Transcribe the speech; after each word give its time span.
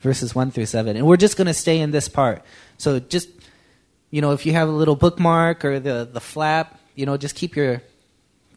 verses 0.00 0.34
1 0.34 0.50
through 0.50 0.66
7. 0.66 0.96
And 0.96 1.06
we're 1.06 1.16
just 1.16 1.36
going 1.36 1.46
to 1.46 1.54
stay 1.54 1.80
in 1.80 1.90
this 1.90 2.08
part. 2.08 2.42
So 2.76 3.00
just, 3.00 3.28
you 4.10 4.20
know, 4.20 4.32
if 4.32 4.46
you 4.46 4.52
have 4.52 4.68
a 4.68 4.72
little 4.72 4.96
bookmark 4.96 5.64
or 5.64 5.80
the, 5.80 6.08
the 6.10 6.20
flap, 6.20 6.80
you 6.94 7.06
know, 7.06 7.16
just 7.16 7.34
keep 7.34 7.56
your, 7.56 7.82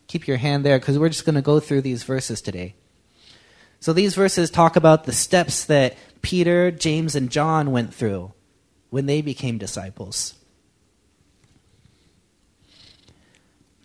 keep 0.08 0.28
your 0.28 0.38
hand 0.38 0.66
there 0.66 0.80
because 0.80 0.98
we're 0.98 1.10
just 1.10 1.26
going 1.26 1.36
to 1.36 1.42
go 1.42 1.60
through 1.60 1.82
these 1.82 2.04
verses 2.04 2.42
today. 2.42 2.76
So 3.80 3.94
these 3.94 4.14
verses 4.14 4.52
talk 4.52 4.76
about 4.76 5.06
the 5.06 5.14
steps 5.14 5.66
that 5.66 5.98
Peter, 6.22 6.70
James, 6.70 7.16
and 7.16 7.32
John 7.32 7.72
went 7.72 7.94
through 7.94 8.34
when 8.92 9.08
they 9.08 9.22
became 9.22 9.58
disciples. 9.58 10.36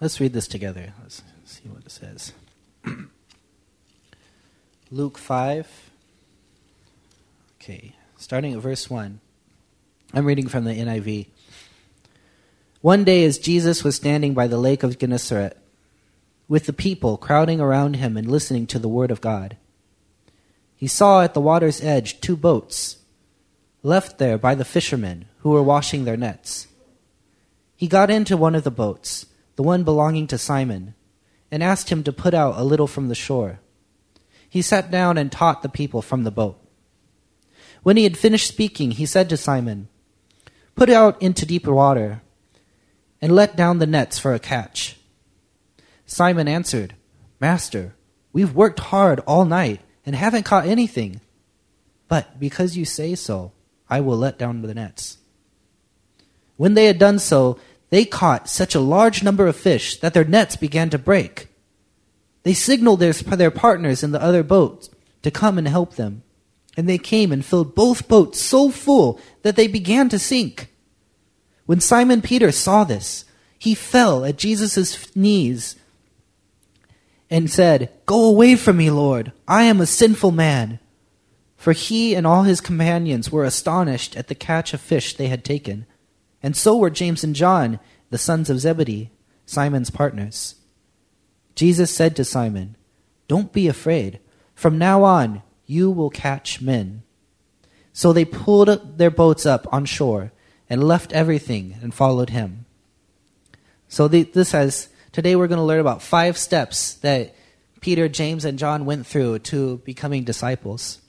Let's 0.01 0.21
read 0.21 0.35
this 0.35 0.47
together. 0.47 0.93
Let's 1.01 1.23
see 1.47 1.69
what 1.69 1.87
it 1.87 1.91
says. 1.91 2.33
Luke 4.91 5.17
5. 5.17 5.86
Okay, 7.69 7.95
starting 8.17 8.53
at 8.53 8.61
verse 8.61 8.89
1. 8.89 9.19
I'm 10.15 10.25
reading 10.25 10.47
from 10.47 10.63
the 10.63 10.71
NIV. 10.71 11.27
One 12.81 13.03
day, 13.03 13.25
as 13.25 13.39
Jesus 13.39 13.83
was 13.83 13.97
standing 13.97 14.35
by 14.35 14.47
the 14.47 14.57
lake 14.57 14.85
of 14.85 15.01
Gennesaret, 15.01 15.59
with 16.47 16.67
the 16.67 16.73
people 16.73 17.17
crowding 17.17 17.61
around 17.61 17.97
him 17.97 18.17
and 18.17 18.31
listening 18.31 18.69
to 18.69 18.79
the 18.79 18.89
word 18.89 19.11
of 19.11 19.21
God, 19.21 19.57
he 20.77 20.87
saw 20.87 21.23
at 21.23 21.35
the 21.35 21.41
water's 21.41 21.83
edge 21.83 22.21
two 22.21 22.37
boats, 22.37 22.99
left 23.83 24.19
there 24.19 24.39
by 24.39 24.55
the 24.55 24.65
fishermen 24.65 25.25
who 25.39 25.51
were 25.51 25.61
washing 25.61 26.05
their 26.05 26.17
nets. 26.17 26.69
He 27.75 27.89
got 27.89 28.13
into 28.13 28.37
one 28.37 28.55
of 28.55 28.63
the 28.63 28.71
boats, 28.71 29.27
the 29.57 29.65
one 29.65 29.83
belonging 29.83 30.29
to 30.29 30.39
Simon, 30.39 30.95
and 31.51 31.65
asked 31.65 31.91
him 31.91 32.05
to 32.05 32.13
put 32.13 32.33
out 32.33 32.57
a 32.57 32.63
little 32.63 32.87
from 32.87 33.09
the 33.09 33.17
shore. 33.17 33.59
He 34.49 34.63
sat 34.63 34.89
down 34.89 35.19
and 35.19 35.33
taught 35.33 35.63
the 35.65 35.69
people 35.69 36.01
from 36.01 36.23
the 36.23 36.31
boat. 36.31 36.63
When 37.87 37.97
he 37.97 38.03
had 38.03 38.19
finished 38.19 38.49
speaking, 38.49 38.91
he 38.91 39.07
said 39.07 39.29
to 39.29 39.37
Simon, 39.37 39.87
Put 40.75 40.91
out 40.91 41.23
into 41.23 41.47
deeper 41.47 41.73
water, 41.73 42.21
and 43.23 43.33
let 43.33 43.55
down 43.55 43.79
the 43.79 43.87
nets 43.87 44.19
for 44.19 44.35
a 44.35 44.41
catch. 44.41 44.99
Simon 46.05 46.49
answered, 46.49 46.97
Master, 47.41 47.95
we've 48.33 48.57
worked 48.57 48.81
hard 48.81 49.21
all 49.21 49.45
night 49.45 49.83
and 50.05 50.17
haven't 50.17 50.43
caught 50.43 50.67
anything. 50.67 51.21
But 52.09 52.41
because 52.41 52.77
you 52.77 52.85
say 52.85 53.15
so, 53.15 53.53
I 53.89 54.01
will 54.01 54.17
let 54.17 54.37
down 54.37 54.63
the 54.63 54.75
nets. 54.75 55.19
When 56.57 56.75
they 56.75 56.87
had 56.87 56.99
done 56.99 57.21
so, 57.21 57.57
they 57.91 58.05
caught 58.05 58.49
such 58.49 58.75
a 58.75 58.81
large 58.81 59.23
number 59.23 59.47
of 59.47 59.55
fish 59.55 60.01
that 60.01 60.13
their 60.13 60.25
nets 60.25 60.57
began 60.57 60.91
to 60.91 60.99
break. 60.99 61.51
They 62.43 62.53
signaled 62.53 62.99
their, 62.99 63.13
their 63.13 63.53
partners 63.53 64.03
in 64.03 64.11
the 64.11 64.21
other 64.21 64.43
boats 64.43 64.91
to 65.23 65.31
come 65.31 65.57
and 65.57 65.69
help 65.69 65.95
them. 65.95 66.25
And 66.77 66.89
they 66.89 66.99
came 66.99 67.33
and 67.33 67.45
filled 67.45 67.75
both 67.75 68.09
boats 68.09 68.41
so 68.41 68.71
full 68.71 69.19
that 69.43 69.57
they 69.57 69.67
began 69.67 70.09
to 70.11 70.19
sink. 70.19 70.71
When 71.65 71.81
Simon 71.81 72.23
Peter 72.23 72.53
saw 72.53 72.85
this, 72.85 73.25
he 73.59 73.75
fell 73.75 74.25
at 74.25 74.37
Jesus' 74.37 75.15
knees 75.17 75.77
and 77.31 77.51
said, 77.51 77.91
Go 78.05 78.25
away 78.25 78.57
from 78.57 78.77
me, 78.77 78.91
Lord. 78.91 79.33
I 79.49 79.65
am 79.65 79.81
a 79.81 79.87
sinful 79.87 80.33
man. 80.33 80.79
For 81.57 81.73
he 81.73 82.15
and 82.15 82.27
all 82.27 82.45
his 82.45 82.61
companions 82.61 83.33
were 83.33 83.45
astonished 83.45 84.17
at 84.17 84.29
the 84.29 84.35
catch 84.35 84.75
of 84.75 84.81
fish 84.81 85.15
they 85.15 85.29
had 85.29 85.45
taken. 85.45 85.87
And 86.43 86.57
so 86.57 86.77
were 86.77 86.91
James 86.91 87.25
and 87.25 87.35
John, 87.35 87.81
the 88.11 88.19
sons 88.19 88.51
of 88.51 88.61
Zebedee, 88.61 89.11
Simon's 89.47 89.91
partners. 89.91 90.57
Jesus 91.57 91.91
said 91.93 92.15
to 92.17 92.25
Simon, 92.25 92.77
Don't 93.27 93.53
be 93.53 93.67
afraid. 93.67 94.21
From 94.55 94.79
now 94.79 95.03
on, 95.03 95.43
you 95.67 95.91
will 95.91 96.11
catch 96.11 96.61
men. 96.61 97.03
So 97.93 98.13
they 98.13 98.25
pulled 98.25 98.99
their 98.99 99.11
boats 99.11 99.47
up 99.47 99.67
on 99.73 99.85
shore 99.85 100.33
and 100.69 100.85
left 100.85 101.13
everything 101.13 101.77
and 101.83 101.95
followed 101.95 102.31
him. 102.31 102.67
So 103.89 104.09
this 104.09 104.53
has 104.53 104.89
Today 105.17 105.35
we're 105.35 105.49
going 105.49 105.57
to 105.57 105.65
learn 105.65 105.81
about 105.81 106.03
five 106.03 106.37
steps 106.37 106.93
that 106.97 107.35
Peter, 107.81 108.07
James, 108.07 108.45
and 108.45 108.59
John 108.59 108.85
went 108.85 109.07
through 109.07 109.39
to 109.39 109.79
becoming 109.79 110.25
disciples. 110.25 111.01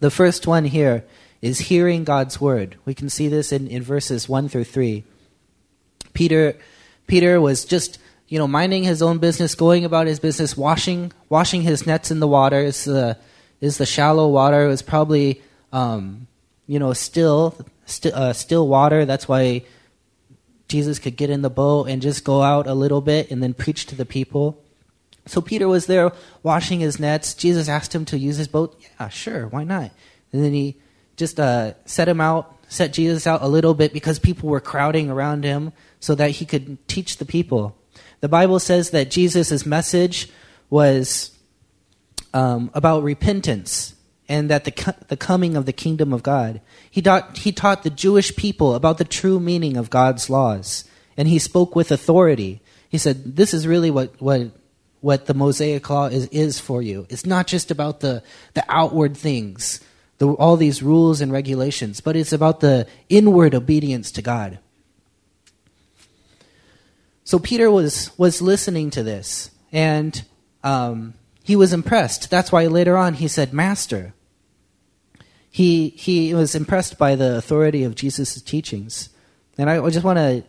The 0.00 0.10
first 0.10 0.46
one 0.46 0.66
here 0.66 1.06
is 1.40 1.58
hearing 1.58 2.04
God's 2.04 2.38
word. 2.38 2.76
We 2.84 2.92
can 2.92 3.08
see 3.08 3.28
this 3.28 3.50
in, 3.50 3.66
in 3.66 3.82
verses 3.82 4.28
1 4.28 4.50
through 4.50 4.64
3. 4.64 5.04
Peter, 6.12 6.54
Peter 7.06 7.40
was 7.40 7.64
just 7.64 7.98
you 8.26 8.38
know 8.38 8.46
minding 8.46 8.84
his 8.84 9.00
own 9.00 9.16
business, 9.16 9.54
going 9.54 9.86
about 9.86 10.06
his 10.06 10.20
business, 10.20 10.54
washing 10.54 11.10
washing 11.30 11.62
his 11.62 11.86
nets 11.86 12.10
in 12.10 12.20
the 12.20 12.28
water. 12.28 12.60
Is 12.60 12.84
the 12.84 13.06
uh, 13.06 13.14
is 13.60 13.78
the 13.78 13.86
shallow 13.86 14.28
water. 14.28 14.64
It 14.64 14.68
was 14.68 14.82
probably 14.82 15.42
um, 15.72 16.26
you 16.66 16.78
know 16.78 16.92
still 16.92 17.56
st- 17.86 18.14
uh, 18.14 18.32
still 18.32 18.68
water. 18.68 19.04
That's 19.04 19.28
why 19.28 19.64
Jesus 20.68 20.98
could 20.98 21.16
get 21.16 21.30
in 21.30 21.42
the 21.42 21.50
boat 21.50 21.88
and 21.88 22.02
just 22.02 22.24
go 22.24 22.42
out 22.42 22.66
a 22.66 22.74
little 22.74 23.00
bit 23.00 23.30
and 23.30 23.42
then 23.42 23.54
preach 23.54 23.86
to 23.86 23.94
the 23.94 24.04
people. 24.04 24.62
So 25.26 25.40
Peter 25.40 25.68
was 25.68 25.86
there 25.86 26.12
washing 26.42 26.80
his 26.80 26.98
nets. 26.98 27.34
Jesus 27.34 27.68
asked 27.68 27.94
him 27.94 28.04
to 28.06 28.18
use 28.18 28.36
his 28.36 28.48
boat. 28.48 28.80
Yeah, 28.98 29.08
sure, 29.08 29.46
why 29.46 29.64
not? 29.64 29.90
And 30.32 30.42
then 30.44 30.52
he 30.52 30.76
just 31.16 31.38
uh, 31.38 31.74
set 31.84 32.08
him 32.08 32.20
out, 32.20 32.56
set 32.68 32.92
Jesus 32.92 33.26
out 33.26 33.42
a 33.42 33.48
little 33.48 33.74
bit 33.74 33.92
because 33.92 34.18
people 34.18 34.48
were 34.48 34.60
crowding 34.60 35.10
around 35.10 35.44
him 35.44 35.72
so 36.00 36.14
that 36.14 36.30
he 36.32 36.46
could 36.46 36.86
teach 36.88 37.16
the 37.16 37.24
people. 37.24 37.76
The 38.20 38.28
Bible 38.28 38.58
says 38.58 38.90
that 38.90 39.10
Jesus' 39.10 39.66
message 39.66 40.30
was 40.70 41.30
um, 42.38 42.70
about 42.72 43.02
repentance 43.02 43.96
and 44.28 44.48
that 44.48 44.64
the, 44.64 44.94
the 45.08 45.16
coming 45.16 45.56
of 45.56 45.66
the 45.66 45.72
kingdom 45.72 46.12
of 46.12 46.22
God. 46.22 46.60
He 46.88 47.02
taught, 47.02 47.38
he 47.38 47.50
taught 47.50 47.82
the 47.82 47.90
Jewish 47.90 48.36
people 48.36 48.76
about 48.76 48.98
the 48.98 49.04
true 49.04 49.40
meaning 49.40 49.76
of 49.76 49.90
God's 49.90 50.30
laws, 50.30 50.84
and 51.16 51.26
he 51.26 51.40
spoke 51.40 51.74
with 51.74 51.90
authority. 51.90 52.60
He 52.88 52.96
said, 52.96 53.34
This 53.34 53.52
is 53.52 53.66
really 53.66 53.90
what, 53.90 54.20
what, 54.20 54.52
what 55.00 55.26
the 55.26 55.34
Mosaic 55.34 55.90
law 55.90 56.06
is, 56.06 56.26
is 56.28 56.60
for 56.60 56.80
you. 56.80 57.08
It's 57.10 57.26
not 57.26 57.48
just 57.48 57.72
about 57.72 58.00
the, 58.00 58.22
the 58.54 58.64
outward 58.68 59.16
things, 59.16 59.80
the, 60.18 60.28
all 60.28 60.56
these 60.56 60.80
rules 60.80 61.20
and 61.20 61.32
regulations, 61.32 62.00
but 62.00 62.14
it's 62.14 62.32
about 62.32 62.60
the 62.60 62.86
inward 63.08 63.52
obedience 63.52 64.12
to 64.12 64.22
God. 64.22 64.60
So 67.24 67.40
Peter 67.40 67.68
was, 67.68 68.16
was 68.16 68.40
listening 68.40 68.90
to 68.90 69.02
this, 69.02 69.50
and 69.72 70.22
um, 70.62 71.14
he 71.48 71.56
was 71.56 71.72
impressed. 71.72 72.30
That's 72.30 72.52
why 72.52 72.66
later 72.66 72.96
on 72.96 73.14
he 73.14 73.26
said, 73.26 73.52
Master 73.52 74.14
he, 75.50 75.88
he 75.88 76.34
was 76.34 76.54
impressed 76.54 76.98
by 76.98 77.14
the 77.14 77.36
authority 77.36 77.84
of 77.84 77.94
Jesus' 77.94 78.40
teachings. 78.42 79.08
And 79.56 79.68
I 79.68 79.80
just 79.90 80.04
want 80.04 80.18
to 80.18 80.44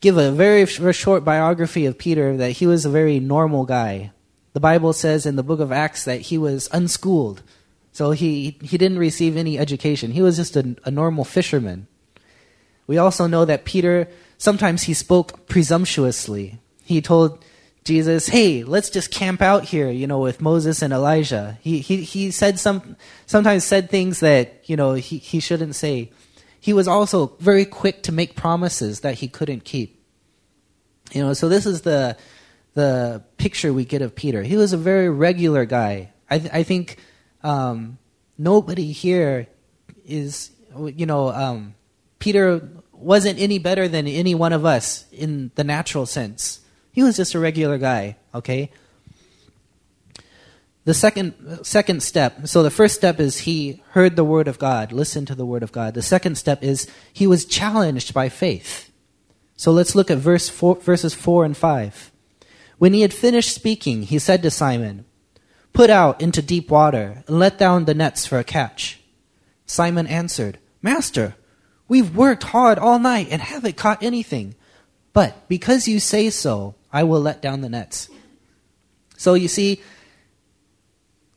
give 0.00 0.16
a 0.16 0.30
very 0.30 0.64
short 0.64 1.24
biography 1.24 1.86
of 1.86 1.98
Peter 1.98 2.36
that 2.36 2.52
he 2.52 2.66
was 2.66 2.84
a 2.84 2.90
very 2.90 3.20
normal 3.20 3.64
guy. 3.64 4.12
The 4.52 4.60
Bible 4.60 4.92
says 4.92 5.26
in 5.26 5.36
the 5.36 5.42
book 5.42 5.60
of 5.60 5.72
Acts 5.72 6.04
that 6.04 6.20
he 6.22 6.38
was 6.38 6.68
unschooled. 6.72 7.42
So 7.92 8.12
he, 8.12 8.56
he 8.62 8.78
didn't 8.78 8.98
receive 8.98 9.36
any 9.36 9.58
education. 9.58 10.12
He 10.12 10.22
was 10.22 10.36
just 10.36 10.56
a, 10.56 10.76
a 10.84 10.90
normal 10.90 11.24
fisherman. 11.24 11.88
We 12.86 12.98
also 12.98 13.26
know 13.26 13.44
that 13.44 13.64
Peter, 13.64 14.08
sometimes 14.38 14.84
he 14.84 14.94
spoke 14.94 15.48
presumptuously. 15.48 16.60
He 16.84 17.02
told 17.02 17.44
Jesus, 17.84 18.26
hey, 18.28 18.64
let's 18.64 18.88
just 18.88 19.10
camp 19.10 19.42
out 19.42 19.64
here, 19.64 19.90
you 19.90 20.06
know, 20.06 20.18
with 20.18 20.40
Moses 20.40 20.80
and 20.80 20.92
Elijah. 20.92 21.58
He, 21.60 21.80
he, 21.80 22.02
he 22.02 22.30
said 22.30 22.58
some, 22.58 22.96
sometimes 23.26 23.64
said 23.64 23.90
things 23.90 24.20
that, 24.20 24.62
you 24.64 24.74
know, 24.74 24.94
he, 24.94 25.18
he 25.18 25.38
shouldn't 25.38 25.76
say. 25.76 26.10
He 26.58 26.72
was 26.72 26.88
also 26.88 27.36
very 27.40 27.66
quick 27.66 28.02
to 28.04 28.12
make 28.12 28.36
promises 28.36 29.00
that 29.00 29.16
he 29.16 29.28
couldn't 29.28 29.64
keep. 29.64 30.02
You 31.12 31.22
know, 31.22 31.34
so 31.34 31.50
this 31.50 31.66
is 31.66 31.82
the, 31.82 32.16
the 32.72 33.22
picture 33.36 33.70
we 33.70 33.84
get 33.84 34.00
of 34.00 34.14
Peter. 34.14 34.42
He 34.42 34.56
was 34.56 34.72
a 34.72 34.78
very 34.78 35.10
regular 35.10 35.66
guy. 35.66 36.10
I, 36.30 36.38
th- 36.38 36.52
I 36.54 36.62
think 36.62 36.96
um, 37.42 37.98
nobody 38.38 38.92
here 38.92 39.46
is, 40.06 40.50
you 40.74 41.04
know, 41.04 41.28
um, 41.28 41.74
Peter 42.18 42.66
wasn't 42.92 43.38
any 43.38 43.58
better 43.58 43.88
than 43.88 44.08
any 44.08 44.34
one 44.34 44.54
of 44.54 44.64
us 44.64 45.04
in 45.12 45.50
the 45.56 45.64
natural 45.64 46.06
sense. 46.06 46.60
He 46.94 47.02
was 47.02 47.16
just 47.16 47.34
a 47.34 47.40
regular 47.40 47.76
guy, 47.76 48.16
okay? 48.32 48.70
The 50.84 50.94
second, 50.94 51.34
second 51.62 52.04
step, 52.04 52.46
so 52.46 52.62
the 52.62 52.70
first 52.70 52.94
step 52.94 53.18
is 53.18 53.40
he 53.40 53.82
heard 53.90 54.14
the 54.14 54.24
word 54.24 54.46
of 54.46 54.60
God, 54.60 54.92
listened 54.92 55.26
to 55.26 55.34
the 55.34 55.44
word 55.44 55.64
of 55.64 55.72
God. 55.72 55.94
The 55.94 56.02
second 56.02 56.36
step 56.36 56.62
is 56.62 56.88
he 57.12 57.26
was 57.26 57.46
challenged 57.46 58.14
by 58.14 58.28
faith. 58.28 58.92
So 59.56 59.72
let's 59.72 59.96
look 59.96 60.08
at 60.08 60.18
verse 60.18 60.48
four, 60.48 60.76
verses 60.76 61.14
4 61.14 61.44
and 61.44 61.56
5. 61.56 62.12
When 62.78 62.92
he 62.92 63.00
had 63.00 63.12
finished 63.12 63.52
speaking, 63.52 64.02
he 64.02 64.20
said 64.20 64.42
to 64.42 64.50
Simon, 64.50 65.04
Put 65.72 65.90
out 65.90 66.20
into 66.20 66.40
deep 66.40 66.70
water 66.70 67.24
and 67.26 67.40
let 67.40 67.58
down 67.58 67.86
the 67.86 67.94
nets 67.94 68.24
for 68.24 68.38
a 68.38 68.44
catch. 68.44 69.00
Simon 69.66 70.06
answered, 70.06 70.58
Master, 70.80 71.34
we've 71.88 72.14
worked 72.14 72.44
hard 72.44 72.78
all 72.78 73.00
night 73.00 73.26
and 73.30 73.42
haven't 73.42 73.76
caught 73.76 74.00
anything. 74.00 74.54
But 75.14 75.48
because 75.48 75.88
you 75.88 75.98
say 75.98 76.28
so, 76.28 76.74
I 76.94 77.02
will 77.02 77.20
let 77.20 77.42
down 77.42 77.60
the 77.60 77.68
nets. 77.68 78.08
So 79.16 79.34
you 79.34 79.48
see, 79.48 79.82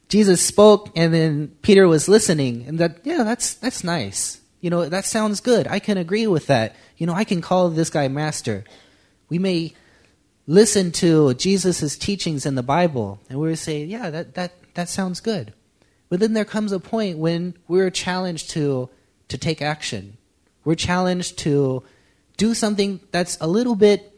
Jesus 0.08 0.40
spoke 0.40 0.92
and 0.96 1.12
then 1.12 1.48
Peter 1.64 1.88
was 1.88 2.08
listening 2.08 2.66
and 2.68 2.78
that 2.78 3.00
yeah, 3.04 3.24
that's 3.24 3.56
that's 3.56 3.84
nice. 3.84 4.40
You 4.62 4.70
know, 4.70 4.88
that 4.88 5.06
sounds 5.06 5.42
good. 5.42 5.68
I 5.68 5.80
can 5.80 5.98
agree 5.98 6.28
with 6.28 6.46
that. 6.48 6.76
You 6.98 7.08
know, 7.08 7.14
I 7.14 7.24
can 7.24 7.42
call 7.42 7.70
this 7.70 7.90
guy 7.90 8.08
master. 8.08 8.66
We 9.30 9.40
may 9.40 9.74
listen 10.46 10.92
to 10.94 11.34
Jesus' 11.34 11.98
teachings 11.98 12.46
in 12.46 12.56
the 12.56 12.64
Bible 12.64 13.20
and 13.30 13.40
we 13.40 13.50
would 13.50 13.60
say, 13.60 13.84
yeah, 13.84 14.10
that, 14.10 14.36
that, 14.36 14.54
that 14.76 14.90
sounds 14.90 15.20
good. 15.20 15.54
But 16.10 16.20
then 16.20 16.34
there 16.34 16.46
comes 16.46 16.72
a 16.72 16.80
point 16.80 17.18
when 17.18 17.56
we're 17.68 17.90
challenged 17.90 18.52
to, 18.52 18.90
to 19.28 19.38
take 19.38 19.62
action. 19.62 20.18
We're 20.64 20.76
challenged 20.76 21.38
to 21.40 21.84
do 22.38 22.54
something 22.54 23.02
that's 23.12 23.38
a 23.42 23.48
little 23.48 23.76
bit 23.76 24.17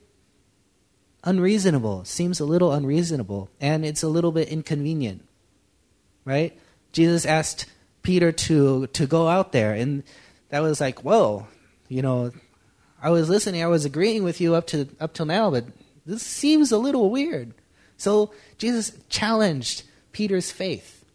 unreasonable, 1.23 2.05
seems 2.05 2.39
a 2.39 2.45
little 2.45 2.71
unreasonable, 2.71 3.49
and 3.59 3.85
it's 3.85 4.03
a 4.03 4.07
little 4.07 4.31
bit 4.31 4.49
inconvenient. 4.49 5.25
Right? 6.25 6.57
Jesus 6.91 7.25
asked 7.25 7.65
Peter 8.03 8.31
to, 8.31 8.87
to 8.87 9.07
go 9.07 9.27
out 9.27 9.51
there, 9.51 9.73
and 9.73 10.03
that 10.49 10.61
was 10.61 10.81
like, 10.81 11.03
whoa, 11.03 11.47
you 11.87 12.01
know, 12.01 12.31
I 13.01 13.09
was 13.09 13.29
listening, 13.29 13.63
I 13.63 13.67
was 13.67 13.85
agreeing 13.85 14.23
with 14.23 14.41
you 14.41 14.55
up 14.55 14.67
to 14.67 14.89
up 14.99 15.13
till 15.13 15.25
now, 15.25 15.51
but 15.51 15.65
this 16.05 16.23
seems 16.23 16.71
a 16.71 16.77
little 16.77 17.09
weird. 17.09 17.53
So 17.97 18.33
Jesus 18.57 18.91
challenged 19.09 19.83
Peter's 20.11 20.51
faith. 20.51 21.05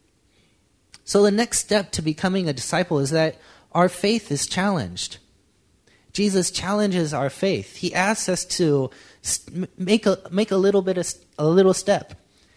So 1.04 1.22
the 1.22 1.30
next 1.30 1.58
step 1.58 1.90
to 1.92 2.02
becoming 2.02 2.48
a 2.48 2.52
disciple 2.52 2.98
is 2.98 3.10
that 3.10 3.38
our 3.72 3.88
faith 3.88 4.30
is 4.30 4.46
challenged. 4.46 5.18
Jesus 6.14 6.50
challenges 6.50 7.12
our 7.12 7.28
faith. 7.28 7.76
He 7.76 7.92
asks 7.92 8.28
us 8.28 8.44
to 8.56 8.90
make 9.76 10.06
a 10.06 10.18
make 10.30 10.52
a 10.52 10.56
little 10.56 10.80
bit 10.80 10.96
of 10.96 11.12
a 11.38 11.46
little 11.46 11.74
step. 11.74 12.14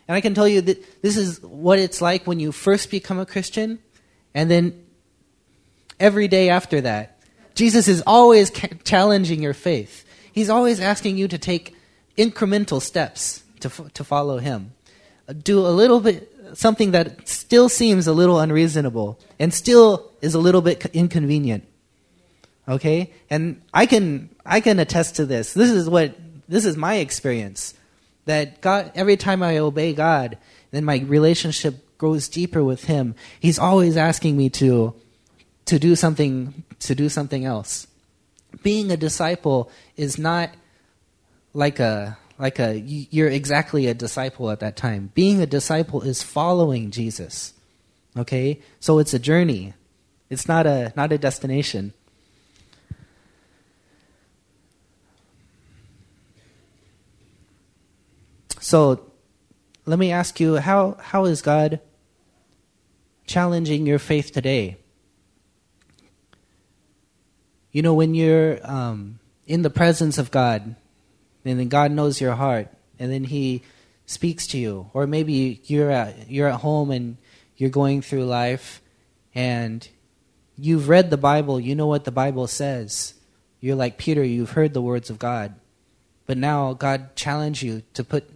And 0.07 0.15
I 0.15 0.21
can 0.21 0.33
tell 0.33 0.47
you 0.47 0.61
that 0.61 1.01
this 1.01 1.17
is 1.17 1.41
what 1.41 1.79
it's 1.79 1.99
like 1.99 2.25
when 2.25 2.39
you 2.39 2.51
first 2.51 2.89
become 2.89 3.19
a 3.19 3.25
Christian 3.25 3.79
and 4.33 4.49
then 4.49 4.85
every 5.99 6.27
day 6.27 6.49
after 6.49 6.81
that. 6.81 7.19
Jesus 7.55 7.87
is 7.87 8.03
always 8.05 8.51
challenging 8.83 9.41
your 9.41 9.55
faith. 9.55 10.05
He's 10.31 10.49
always 10.49 10.79
asking 10.79 11.17
you 11.17 11.27
to 11.27 11.39
take 11.39 11.75
incremental 12.15 12.79
steps 12.79 13.43
to, 13.61 13.69
to 13.95 14.03
follow 14.03 14.37
him. 14.37 14.73
Uh, 15.27 15.33
do 15.33 15.59
a 15.59 15.73
little 15.73 15.99
bit, 15.99 16.31
something 16.53 16.91
that 16.91 17.27
still 17.27 17.67
seems 17.69 18.05
a 18.05 18.13
little 18.13 18.39
unreasonable 18.39 19.19
and 19.39 19.51
still 19.51 20.11
is 20.21 20.35
a 20.35 20.39
little 20.39 20.61
bit 20.61 20.85
inconvenient. 20.93 21.65
Okay? 22.67 23.13
And 23.29 23.61
I 23.73 23.85
can, 23.85 24.29
I 24.45 24.59
can 24.59 24.79
attest 24.79 25.15
to 25.17 25.25
this. 25.25 25.53
This 25.53 25.71
is 25.71 25.89
what, 25.89 26.15
this 26.47 26.65
is 26.65 26.77
my 26.77 26.95
experience. 26.95 27.73
That 28.25 28.61
God, 28.61 28.91
every 28.93 29.15
time 29.15 29.41
I 29.41 29.57
obey 29.57 29.93
God, 29.93 30.37
then 30.71 30.83
my 30.83 30.99
relationship 30.99 31.97
grows 31.97 32.27
deeper 32.27 32.63
with 32.63 32.85
Him. 32.85 33.15
He's 33.39 33.57
always 33.57 33.95
asking 33.95 34.35
me 34.35 34.49
to, 34.51 34.93
to 35.65 35.79
do 35.79 35.95
something, 35.95 36.63
to 36.79 36.95
do 36.95 37.09
something 37.09 37.45
else. 37.45 37.87
Being 38.63 38.91
a 38.91 38.97
disciple 38.97 39.71
is 39.95 40.17
not 40.17 40.49
like 41.53 41.79
a 41.79 42.17
like 42.39 42.59
a 42.59 42.77
you're 42.77 43.29
exactly 43.29 43.87
a 43.87 43.93
disciple 43.93 44.51
at 44.51 44.59
that 44.59 44.75
time. 44.75 45.11
Being 45.15 45.41
a 45.41 45.47
disciple 45.47 46.01
is 46.01 46.21
following 46.21 46.91
Jesus. 46.91 47.53
Okay? 48.15 48.61
So 48.79 48.99
it's 48.99 49.13
a 49.13 49.19
journey. 49.19 49.73
It's 50.29 50.47
not 50.47 50.67
a 50.67 50.93
not 50.95 51.11
a 51.11 51.17
destination. 51.17 51.93
So 58.67 59.13
let 59.85 59.97
me 59.97 60.11
ask 60.11 60.41
you 60.41 60.57
how 60.57 60.97
how 60.99 61.23
is 61.23 61.41
God 61.41 61.79
challenging 63.25 63.87
your 63.87 63.97
faith 63.97 64.33
today? 64.33 64.75
You 67.71 67.81
know, 67.81 67.93
when 67.93 68.13
you're 68.13 68.59
um, 68.69 69.19
in 69.45 69.61
the 69.61 69.69
presence 69.69 70.17
of 70.17 70.31
God, 70.31 70.75
and 71.45 71.57
then 71.57 71.69
God 71.69 71.93
knows 71.93 72.19
your 72.19 72.35
heart, 72.35 72.67
and 72.99 73.09
then 73.09 73.23
He 73.23 73.63
speaks 74.05 74.47
to 74.47 74.57
you. 74.57 74.91
Or 74.93 75.07
maybe 75.07 75.61
you're 75.63 75.89
at 75.89 76.29
you're 76.29 76.49
at 76.49 76.59
home 76.59 76.91
and 76.91 77.15
you're 77.55 77.69
going 77.69 78.01
through 78.01 78.25
life, 78.25 78.81
and 79.33 79.87
you've 80.57 80.89
read 80.89 81.09
the 81.09 81.15
Bible. 81.15 81.57
You 81.57 81.73
know 81.73 81.87
what 81.87 82.03
the 82.03 82.11
Bible 82.11 82.47
says. 82.47 83.13
You're 83.61 83.77
like 83.77 83.97
Peter. 83.97 84.25
You've 84.25 84.59
heard 84.59 84.73
the 84.73 84.81
words 84.81 85.09
of 85.09 85.19
God, 85.19 85.55
but 86.25 86.37
now 86.37 86.73
God 86.73 87.15
challenged 87.15 87.63
you 87.63 87.83
to 87.93 88.03
put 88.03 88.29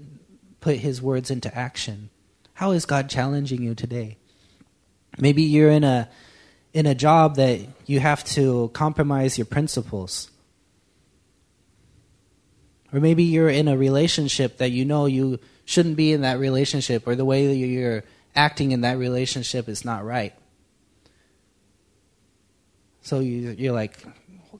put 0.61 0.77
His 0.77 1.01
words 1.01 1.29
into 1.29 1.53
action. 1.53 2.09
How 2.53 2.71
is 2.71 2.85
God 2.85 3.09
challenging 3.09 3.61
you 3.61 3.75
today? 3.75 4.17
Maybe 5.19 5.43
you're 5.43 5.71
in 5.71 5.83
a 5.83 6.07
in 6.73 6.85
a 6.85 6.95
job 6.95 7.35
that 7.35 7.59
you 7.85 7.99
have 7.99 8.23
to 8.23 8.69
compromise 8.73 9.37
your 9.37 9.45
principles. 9.45 10.29
Or 12.93 12.99
maybe 12.99 13.23
you're 13.23 13.49
in 13.49 13.67
a 13.67 13.77
relationship 13.77 14.57
that 14.57 14.71
you 14.71 14.85
know 14.85 15.05
you 15.05 15.39
shouldn't 15.65 15.97
be 15.97 16.13
in 16.13 16.21
that 16.21 16.39
relationship, 16.39 17.07
or 17.07 17.15
the 17.15 17.25
way 17.25 17.47
that 17.47 17.55
you're 17.55 18.03
acting 18.35 18.71
in 18.71 18.81
that 18.81 18.97
relationship 18.97 19.67
is 19.67 19.83
not 19.83 20.05
right. 20.05 20.33
So 23.01 23.19
you, 23.19 23.69
are 23.69 23.73
like, 23.73 23.97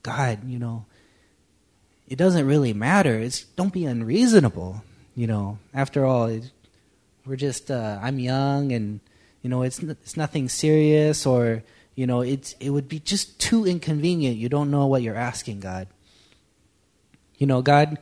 God, 0.02 0.46
you 0.46 0.60
know, 0.60 0.86
it 2.08 2.18
doesn't 2.18 2.46
really 2.46 2.74
matter. 2.74 3.20
It's 3.20 3.44
don't 3.44 3.72
be 3.72 3.86
unreasonable. 3.86 4.84
You 5.22 5.28
know, 5.28 5.60
after 5.72 6.04
all, 6.04 6.26
it, 6.26 6.50
we're 7.28 7.36
just 7.36 7.70
uh, 7.70 8.00
I'm 8.02 8.18
young, 8.18 8.72
and 8.72 9.00
you 9.44 9.52
know, 9.52 9.62
it's 9.62 9.78
it's 9.78 10.18
nothing 10.18 10.50
serious, 10.50 11.28
or 11.28 11.62
you 11.94 12.08
know, 12.08 12.22
it's 12.22 12.54
it 12.54 12.72
would 12.72 12.90
be 12.90 13.00
just 13.00 13.40
too 13.40 13.68
inconvenient. 13.68 14.38
You 14.38 14.50
don't 14.50 14.72
know 14.72 14.88
what 14.88 15.04
you're 15.04 15.16
asking, 15.16 15.60
God. 15.60 15.88
You 17.38 17.46
know, 17.46 17.62
God 17.62 18.00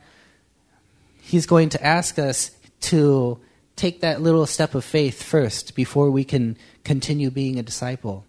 He's 1.20 1.44
going 1.44 1.68
to 1.68 1.86
ask 1.86 2.18
us 2.18 2.52
to 2.88 3.38
take 3.76 4.00
that 4.00 4.22
little 4.22 4.46
step 4.46 4.74
of 4.74 4.82
faith 4.82 5.22
first 5.22 5.74
before 5.74 6.10
we 6.10 6.24
can 6.24 6.56
continue 6.84 7.30
being 7.30 7.58
a 7.58 7.62
disciple. 7.62 8.24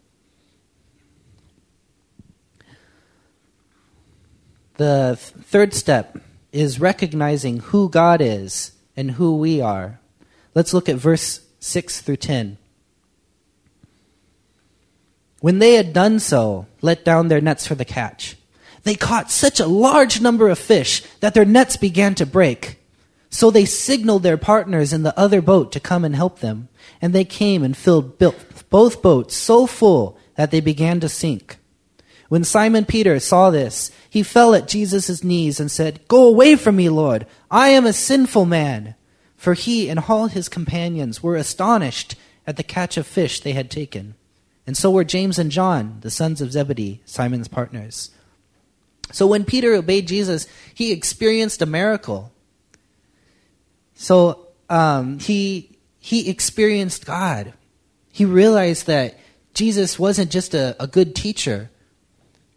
The 4.76 5.18
th- 5.18 5.46
third 5.46 5.74
step 5.74 6.18
is 6.52 6.82
recognizing 6.82 7.60
who 7.60 7.88
God 7.88 8.20
is 8.20 8.74
and 8.96 9.12
who 9.12 9.38
we 9.38 9.62
are. 9.62 10.00
Let's 10.54 10.74
look 10.74 10.90
at 10.90 10.98
verse 10.98 11.42
6 11.60 12.02
through 12.02 12.18
10. 12.18 12.58
When 15.40 15.60
they 15.60 15.74
had 15.74 15.94
done 15.94 16.20
so, 16.20 16.68
let 16.82 17.06
down 17.06 17.28
their 17.28 17.42
nets 17.42 17.66
for 17.66 17.76
the 17.76 17.86
catch. 17.86 18.38
They 18.84 18.96
caught 18.96 19.32
such 19.32 19.60
a 19.60 19.66
large 19.68 20.22
number 20.22 20.50
of 20.50 20.60
fish 20.60 21.04
that 21.20 21.34
their 21.34 21.46
nets 21.46 21.78
began 21.78 22.16
to 22.16 22.26
break. 22.26 22.80
So 23.30 23.50
they 23.50 23.66
signaled 23.66 24.24
their 24.24 24.38
partners 24.38 24.92
in 24.92 25.04
the 25.04 25.18
other 25.18 25.42
boat 25.42 25.72
to 25.72 25.80
come 25.80 26.04
and 26.04 26.16
help 26.16 26.40
them, 26.40 26.68
and 27.02 27.14
they 27.14 27.24
came 27.24 27.64
and 27.64 27.78
filled 27.78 28.18
both 28.18 29.02
boats 29.02 29.36
so 29.36 29.66
full 29.66 30.18
that 30.36 30.52
they 30.52 30.60
began 30.60 31.00
to 31.00 31.08
sink. 31.08 31.58
When 32.32 32.46
Simon 32.46 32.86
Peter 32.86 33.20
saw 33.20 33.50
this, 33.50 33.92
he 34.10 34.24
fell 34.24 34.56
at 34.56 34.70
Jesus' 34.70 35.22
knees 35.22 35.60
and 35.60 35.70
said, 35.70 36.08
Go 36.08 36.26
away 36.26 36.56
from 36.56 36.78
me, 36.78 36.88
Lord. 36.88 37.28
I 37.52 37.72
am 37.72 37.86
a 37.86 37.92
sinful 37.92 38.46
man. 38.46 38.96
For 39.36 39.54
he 39.54 39.90
and 39.90 40.00
all 40.08 40.28
his 40.28 40.48
companions 40.48 41.22
were 41.22 41.36
astonished 41.36 42.16
at 42.48 42.56
the 42.56 42.64
catch 42.64 42.96
of 42.96 43.06
fish 43.06 43.42
they 43.42 43.52
had 43.52 43.70
taken. 43.70 44.16
And 44.66 44.78
so 44.78 44.90
were 44.90 45.04
James 45.04 45.38
and 45.38 45.52
John, 45.52 45.98
the 46.00 46.10
sons 46.10 46.40
of 46.40 46.54
Zebedee, 46.54 47.02
Simon's 47.04 47.50
partners. 47.50 48.12
So 49.12 49.28
when 49.28 49.44
Peter 49.44 49.74
obeyed 49.74 50.08
Jesus, 50.08 50.48
he 50.74 50.94
experienced 50.94 51.62
a 51.62 51.66
miracle. 51.66 52.32
So 53.94 54.48
um, 54.70 55.20
he 55.20 55.78
he 56.00 56.30
experienced 56.30 57.06
God. 57.06 57.52
He 58.10 58.24
realized 58.24 58.88
that 58.88 59.20
Jesus 59.54 60.00
wasn't 60.00 60.32
just 60.32 60.54
a, 60.54 60.82
a 60.82 60.88
good 60.88 61.14
teacher, 61.14 61.70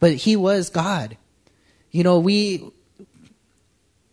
but 0.05 0.17
he 0.17 0.37
was 0.37 0.69
God. 0.69 1.17
You 1.91 2.03
know, 2.03 2.19
we 2.19 2.63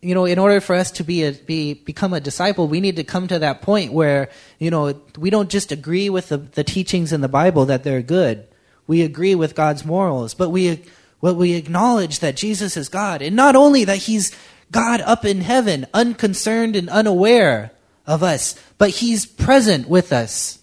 you 0.01 0.15
know, 0.15 0.23
in 0.23 0.39
order 0.39 0.61
for 0.61 0.73
us 0.73 0.89
to 0.91 1.03
be 1.03 1.25
a, 1.25 1.33
be 1.33 1.73
become 1.73 2.13
a 2.13 2.21
disciple, 2.21 2.69
we 2.69 2.79
need 2.79 2.95
to 2.95 3.03
come 3.03 3.27
to 3.27 3.39
that 3.39 3.61
point 3.61 3.91
where 3.91 4.29
you 4.57 4.71
know 4.71 5.01
we 5.17 5.29
don't 5.29 5.49
just 5.49 5.73
agree 5.73 6.09
with 6.09 6.29
the, 6.29 6.37
the 6.37 6.63
teachings 6.63 7.11
in 7.11 7.19
the 7.19 7.27
Bible 7.27 7.65
that 7.65 7.83
they're 7.83 8.01
good. 8.01 8.47
We 8.87 9.01
agree 9.01 9.35
with 9.35 9.53
God's 9.53 9.83
morals, 9.83 10.33
but 10.33 10.47
we 10.47 10.81
well, 11.19 11.35
we 11.35 11.55
acknowledge 11.55 12.19
that 12.19 12.37
Jesus 12.37 12.77
is 12.77 12.87
God, 12.87 13.21
and 13.21 13.35
not 13.35 13.57
only 13.57 13.83
that 13.83 13.97
He's 13.97 14.33
God 14.71 15.01
up 15.01 15.25
in 15.25 15.41
heaven, 15.41 15.87
unconcerned 15.93 16.77
and 16.77 16.89
unaware 16.89 17.71
of 18.07 18.23
us, 18.23 18.55
but 18.77 18.91
He's 18.91 19.25
present 19.25 19.89
with 19.89 20.13
us. 20.13 20.57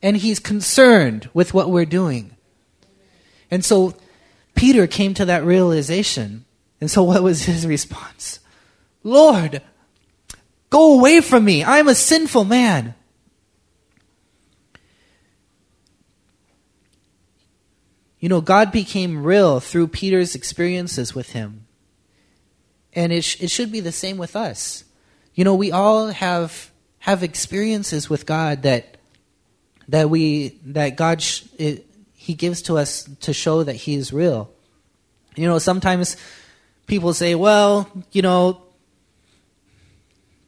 And 0.00 0.16
He's 0.16 0.38
concerned 0.40 1.28
with 1.34 1.52
what 1.52 1.68
we're 1.68 1.84
doing. 1.84 2.36
And 3.50 3.62
so 3.62 3.94
Peter 4.54 4.86
came 4.86 5.14
to 5.14 5.24
that 5.24 5.44
realization. 5.44 6.44
And 6.80 6.90
so, 6.90 7.02
what 7.02 7.22
was 7.22 7.44
his 7.44 7.66
response? 7.66 8.40
Lord, 9.02 9.62
go 10.70 10.98
away 10.98 11.20
from 11.20 11.44
me. 11.44 11.64
I'm 11.64 11.88
a 11.88 11.94
sinful 11.94 12.44
man. 12.44 12.94
You 18.18 18.28
know, 18.28 18.40
God 18.40 18.70
became 18.70 19.24
real 19.24 19.58
through 19.58 19.88
Peter's 19.88 20.36
experiences 20.36 21.12
with 21.12 21.32
him. 21.32 21.66
And 22.92 23.12
it, 23.12 23.24
sh- 23.24 23.42
it 23.42 23.50
should 23.50 23.72
be 23.72 23.80
the 23.80 23.90
same 23.90 24.16
with 24.16 24.36
us. 24.36 24.84
You 25.34 25.42
know, 25.42 25.56
we 25.56 25.72
all 25.72 26.08
have 26.08 26.70
have 27.00 27.24
experiences 27.24 28.08
with 28.08 28.26
God 28.26 28.62
that 28.62 28.96
that 29.88 30.08
we 30.08 30.60
that 30.66 30.96
God 30.96 31.20
sh- 31.20 31.42
it, 31.58 31.86
he 32.22 32.34
gives 32.34 32.62
to 32.62 32.78
us 32.78 33.08
to 33.18 33.32
show 33.32 33.64
that 33.64 33.74
he 33.74 33.94
is 33.94 34.12
real. 34.12 34.48
You 35.34 35.48
know, 35.48 35.58
sometimes 35.58 36.16
people 36.86 37.12
say, 37.14 37.34
"Well, 37.34 37.90
you 38.12 38.22
know, 38.22 38.62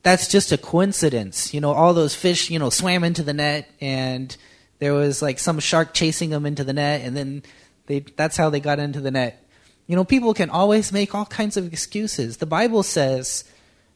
that's 0.04 0.28
just 0.28 0.52
a 0.52 0.56
coincidence." 0.56 1.52
You 1.52 1.60
know, 1.60 1.72
all 1.72 1.92
those 1.92 2.14
fish, 2.14 2.48
you 2.48 2.60
know, 2.60 2.70
swam 2.70 3.02
into 3.02 3.24
the 3.24 3.34
net 3.34 3.68
and 3.80 4.36
there 4.78 4.92
was 4.94 5.20
like 5.20 5.40
some 5.40 5.58
shark 5.58 5.94
chasing 5.94 6.30
them 6.30 6.46
into 6.46 6.62
the 6.62 6.72
net 6.72 7.00
and 7.00 7.16
then 7.16 7.42
they, 7.86 8.00
that's 8.00 8.36
how 8.36 8.50
they 8.50 8.60
got 8.60 8.78
into 8.78 9.00
the 9.00 9.10
net. 9.10 9.44
You 9.88 9.96
know, 9.96 10.04
people 10.04 10.32
can 10.32 10.50
always 10.50 10.92
make 10.92 11.12
all 11.12 11.26
kinds 11.26 11.56
of 11.56 11.66
excuses. 11.72 12.36
The 12.36 12.46
Bible 12.46 12.84
says 12.84 13.42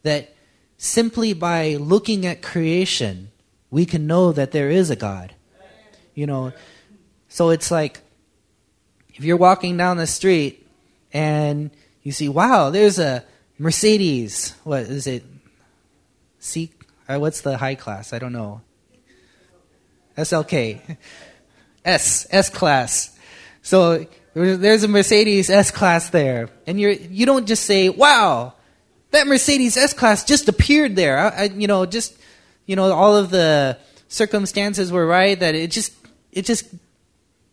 that 0.02 0.35
simply 0.78 1.32
by 1.32 1.76
looking 1.76 2.26
at 2.26 2.42
creation, 2.42 3.30
we 3.70 3.87
can 3.87 4.08
know 4.08 4.32
that 4.32 4.50
there 4.50 4.68
is 4.68 4.90
a 4.90 4.97
God. 4.97 5.37
You 6.14 6.26
know, 6.26 6.52
so 7.28 7.50
it's 7.50 7.70
like 7.70 8.00
if 9.14 9.25
you're 9.25 9.37
walking 9.37 9.76
down 9.76 9.97
the 9.97 10.06
street 10.06 10.66
and 11.12 11.70
you 12.02 12.12
see, 12.12 12.28
wow, 12.28 12.70
there's 12.70 12.99
a 12.99 13.25
Mercedes. 13.58 14.54
What 14.64 14.82
is 14.82 15.06
it? 15.06 15.25
C? 16.38 16.70
Uh, 17.08 17.18
what's 17.18 17.40
the 17.40 17.58
high 17.58 17.75
class? 17.75 18.12
I 18.12 18.18
don't 18.18 18.32
know. 18.32 18.61
SLK. 20.16 20.97
S. 21.85 22.26
S 22.30 22.49
class. 22.50 23.16
So 23.62 24.06
there's 24.35 24.85
a 24.85 24.88
Mercedes 24.88 25.50
S 25.50 25.70
class 25.70 26.11
there, 26.11 26.49
and 26.66 26.80
you're 26.80 26.92
you 26.92 27.26
don't 27.26 27.47
just 27.47 27.64
say, 27.64 27.88
"Wow, 27.88 28.54
that 29.11 29.26
Mercedes 29.26 29.76
S 29.76 29.92
class 29.92 30.25
just 30.25 30.49
appeared 30.49 30.97
there." 30.97 31.18
I, 31.18 31.28
I, 31.28 31.44
you 31.44 31.66
know, 31.66 31.87
just 31.87 32.16
you 32.66 32.76
know, 32.76 32.92
all 32.92 33.16
of 33.16 33.30
the 33.30 33.78
circumstances 34.08 34.92
were 34.92 35.06
right 35.06 35.38
that 35.40 35.54
it 35.54 35.70
just 35.70 35.92
it 36.32 36.44
just 36.44 36.66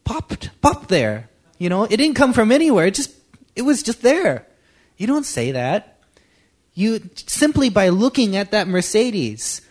popped 0.06 0.50
popped 0.62 0.88
there. 0.88 1.30
You 1.58 1.70
know, 1.70 1.84
it 1.84 1.98
didn't 1.98 2.16
come 2.16 2.32
from 2.32 2.52
anywhere. 2.52 2.88
It 2.88 2.96
just 2.96 3.14
it 3.56 3.64
was 3.64 3.84
just 3.84 4.02
there. 4.02 4.48
You 4.98 5.08
don't 5.08 5.26
say 5.26 5.52
that. 5.52 6.00
You 6.74 7.02
simply 7.16 7.70
by 7.70 7.90
looking 7.90 8.36
at 8.36 8.52
that 8.52 8.68
Mercedes, 8.68 9.62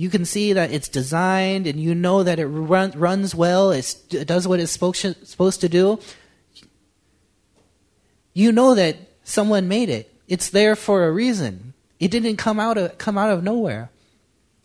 you 0.00 0.08
can 0.08 0.24
see 0.24 0.54
that 0.54 0.72
it's 0.72 0.88
designed 0.88 1.66
and 1.66 1.78
you 1.78 1.94
know 1.94 2.22
that 2.22 2.38
it 2.38 2.46
run, 2.46 2.92
runs 2.92 3.34
well, 3.34 3.70
it 3.70 3.94
does 4.24 4.48
what 4.48 4.58
it's 4.58 4.72
supposed 4.72 5.60
to 5.60 5.68
do. 5.68 6.00
You 8.32 8.50
know 8.50 8.74
that 8.74 8.96
someone 9.24 9.68
made 9.68 9.90
it. 9.90 10.10
It's 10.26 10.48
there 10.48 10.74
for 10.74 11.04
a 11.04 11.12
reason. 11.12 11.74
It 11.98 12.10
didn't 12.10 12.36
come 12.36 12.58
out 12.58 12.78
of, 12.78 12.96
come 12.96 13.18
out 13.18 13.30
of 13.30 13.42
nowhere. 13.42 13.90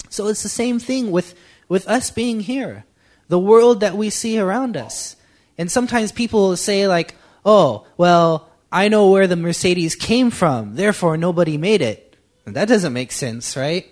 So 0.10 0.28
it's 0.28 0.44
the 0.44 0.48
same 0.48 0.80
thing 0.80 1.12
with, 1.12 1.36
with 1.68 1.86
us 1.86 2.12
being 2.12 2.40
here, 2.40 2.86
the 3.28 3.40
world 3.40 3.80
that 3.80 3.98
we 3.98 4.10
see 4.10 4.40
around 4.40 4.78
us. 4.78 5.16
And 5.58 5.72
sometimes 5.72 6.12
people 6.12 6.56
say, 6.58 6.88
like, 6.88 7.16
oh, 7.46 7.88
well, 7.98 8.50
I 8.72 8.88
know 8.88 9.10
where 9.10 9.28
the 9.28 9.36
Mercedes 9.36 9.96
came 9.96 10.32
from, 10.32 10.76
therefore 10.76 11.18
nobody 11.18 11.58
made 11.58 11.82
it. 11.82 12.18
And 12.46 12.56
that 12.56 12.68
doesn't 12.68 12.94
make 12.94 13.12
sense, 13.12 13.56
right? 13.56 13.92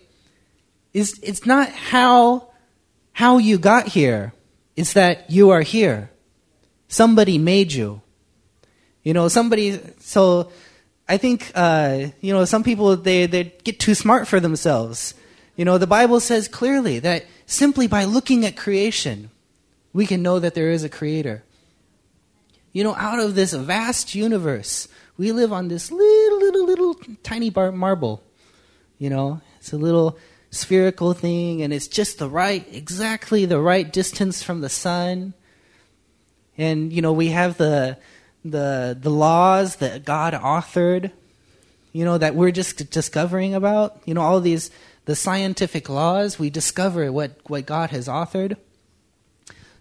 is 0.94 1.20
it's 1.24 1.46
not 1.46 1.70
how 1.70 2.50
how 3.12 3.38
you 3.38 3.58
got 3.58 3.88
here. 3.88 4.34
It's 4.76 4.94
that 4.94 5.30
you 5.30 5.50
are 5.52 5.62
here. 5.62 6.10
Somebody 6.88 7.38
made 7.38 7.74
you. 7.74 8.02
You 9.04 9.14
know, 9.14 9.28
somebody. 9.28 9.80
So, 10.00 10.52
I 11.08 11.18
think 11.18 11.52
uh, 11.56 12.08
you 12.22 12.34
know 12.34 12.46
some 12.46 12.64
people 12.64 12.96
they 12.96 13.26
they 13.26 13.54
get 13.64 13.80
too 13.80 13.96
smart 13.96 14.28
for 14.28 14.40
themselves. 14.40 15.14
You 15.56 15.66
know, 15.66 15.78
the 15.78 15.88
Bible 15.88 16.20
says 16.20 16.48
clearly 16.48 17.00
that 17.00 17.26
simply 17.54 17.88
by 17.88 18.06
looking 18.06 18.46
at 18.46 18.58
creation, 18.58 19.30
we 19.94 20.06
can 20.06 20.22
know 20.22 20.40
that 20.40 20.56
there 20.56 20.72
is 20.72 20.84
a 20.84 20.90
creator. 20.90 21.44
You 22.72 22.84
know, 22.84 22.96
out 22.96 23.20
of 23.20 23.36
this 23.36 23.54
vast 23.54 24.16
universe, 24.16 24.88
we 25.18 25.32
live 25.32 25.54
on 25.54 25.68
this 25.68 25.92
little, 25.92 26.40
little, 26.40 26.66
little 26.66 26.96
tiny 27.22 27.50
bar- 27.50 27.72
marble. 27.72 28.24
You 28.98 29.10
know, 29.10 29.42
it's 29.60 29.72
a 29.72 29.78
little 29.78 30.18
spherical 30.50 31.14
thing 31.14 31.64
and 31.64 31.74
it's 31.74 31.88
just 31.88 32.20
the 32.20 32.30
right 32.30 32.68
exactly 32.72 33.44
the 33.46 33.60
right 33.60 33.92
distance 33.92 34.44
from 34.44 34.62
the 34.62 34.70
sun 34.70 35.34
and 36.60 36.94
you 36.94 37.02
know 37.02 37.12
we 37.12 37.30
have 37.30 37.58
the 37.58 37.98
the 38.46 38.96
the 39.02 39.10
laws 39.10 39.78
that 39.78 40.06
God 40.06 40.34
authored 40.34 41.12
you 41.92 42.06
know 42.06 42.20
that 42.20 42.36
we're 42.36 42.52
just 42.52 42.92
discovering 42.92 43.56
about 43.56 44.00
you 44.06 44.14
know 44.14 44.22
all 44.22 44.40
these 44.40 44.70
the 45.06 45.16
scientific 45.16 45.90
laws 45.90 46.40
we 46.40 46.50
discover 46.50 47.12
what 47.12 47.32
what 47.48 47.66
God 47.66 47.90
has 47.92 48.08
authored 48.08 48.58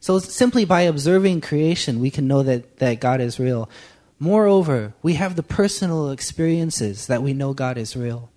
so 0.00 0.19
simply 0.19 0.64
by 0.64 0.83
observing 0.83 1.41
creation 1.41 2.00
we 2.00 2.11
can 2.11 2.26
know 2.26 2.43
that 2.43 2.79
that 2.79 3.00
God 3.00 3.21
is 3.21 3.38
real 3.38 3.69
moreover 4.19 4.95
we 5.02 5.14
have 5.14 5.37
the 5.37 5.43
personal 5.43 6.11
experiences 6.11 7.07
that 7.07 7.23
we 7.23 7.33
know 7.33 7.52
God 7.52 7.79
is 7.79 7.97
real 7.97 8.33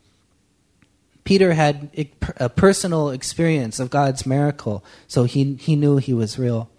Peter 1.25 1.56
had 1.56 1.89
a 2.38 2.50
personal 2.50 3.10
experience 3.10 3.80
of 3.80 3.89
God's 3.89 4.27
miracle, 4.27 4.86
so 5.08 5.24
he, 5.24 5.56
he 5.56 5.75
knew 5.75 5.98
he 5.98 6.13
was 6.13 6.38
real. 6.38 6.70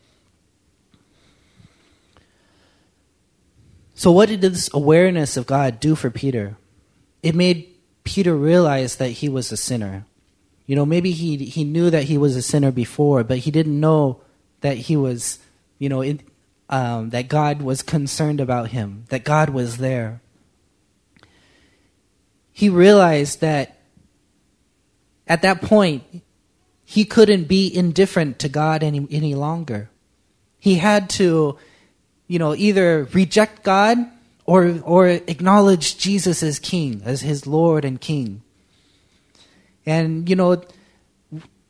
So, 3.96 4.12
what 4.12 4.28
did 4.28 4.42
this 4.42 4.70
awareness 4.72 5.36
of 5.36 5.46
God 5.46 5.80
do 5.80 5.96
for 5.96 6.10
Peter? 6.10 6.56
It 7.24 7.34
made 7.34 7.74
Peter 8.06 8.36
realized 8.36 8.98
that 9.00 9.10
he 9.10 9.28
was 9.28 9.52
a 9.52 9.56
sinner. 9.56 10.06
You 10.64 10.76
know, 10.76 10.86
maybe 10.86 11.10
he, 11.10 11.36
he 11.36 11.64
knew 11.64 11.90
that 11.90 12.04
he 12.04 12.16
was 12.16 12.36
a 12.36 12.42
sinner 12.42 12.70
before, 12.70 13.24
but 13.24 13.38
he 13.38 13.50
didn't 13.50 13.78
know 13.78 14.22
that 14.60 14.76
he 14.76 14.96
was, 14.96 15.40
you 15.78 15.88
know, 15.88 16.00
in, 16.00 16.20
um, 16.70 17.10
that 17.10 17.28
God 17.28 17.60
was 17.60 17.82
concerned 17.82 18.40
about 18.40 18.68
him, 18.68 19.04
that 19.08 19.24
God 19.24 19.50
was 19.50 19.78
there. 19.78 20.20
He 22.52 22.68
realized 22.68 23.40
that 23.40 23.76
at 25.26 25.42
that 25.42 25.60
point, 25.60 26.04
he 26.84 27.04
couldn't 27.04 27.44
be 27.44 27.66
indifferent 27.66 28.38
to 28.38 28.48
God 28.48 28.84
any, 28.84 29.06
any 29.10 29.34
longer. 29.34 29.90
He 30.58 30.76
had 30.76 31.10
to, 31.10 31.58
you 32.28 32.38
know, 32.38 32.54
either 32.54 33.08
reject 33.12 33.64
God 33.64 33.98
or, 34.46 34.80
or 34.84 35.08
acknowledge 35.08 35.98
Jesus 35.98 36.42
as 36.42 36.58
king, 36.58 37.02
as 37.04 37.20
his 37.20 37.46
Lord 37.46 37.84
and 37.84 38.00
king. 38.00 38.42
And, 39.84 40.28
you 40.28 40.36
know, 40.36 40.62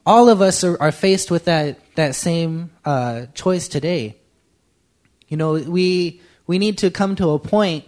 all 0.05 0.29
of 0.29 0.41
us 0.41 0.63
are, 0.63 0.81
are 0.81 0.93
faced 0.93 1.31
with 1.31 1.47
that, 1.47 1.79
that 1.97 2.15
same 2.15 2.71
uh, 2.85 3.27
choice 3.35 3.67
today. 3.67 4.17
You 5.29 5.37
know, 5.37 5.55
we, 5.55 6.21
we 6.47 6.59
need 6.59 6.79
to 6.79 6.91
come 6.91 7.17
to 7.17 7.31
a 7.31 7.39
point 7.39 7.85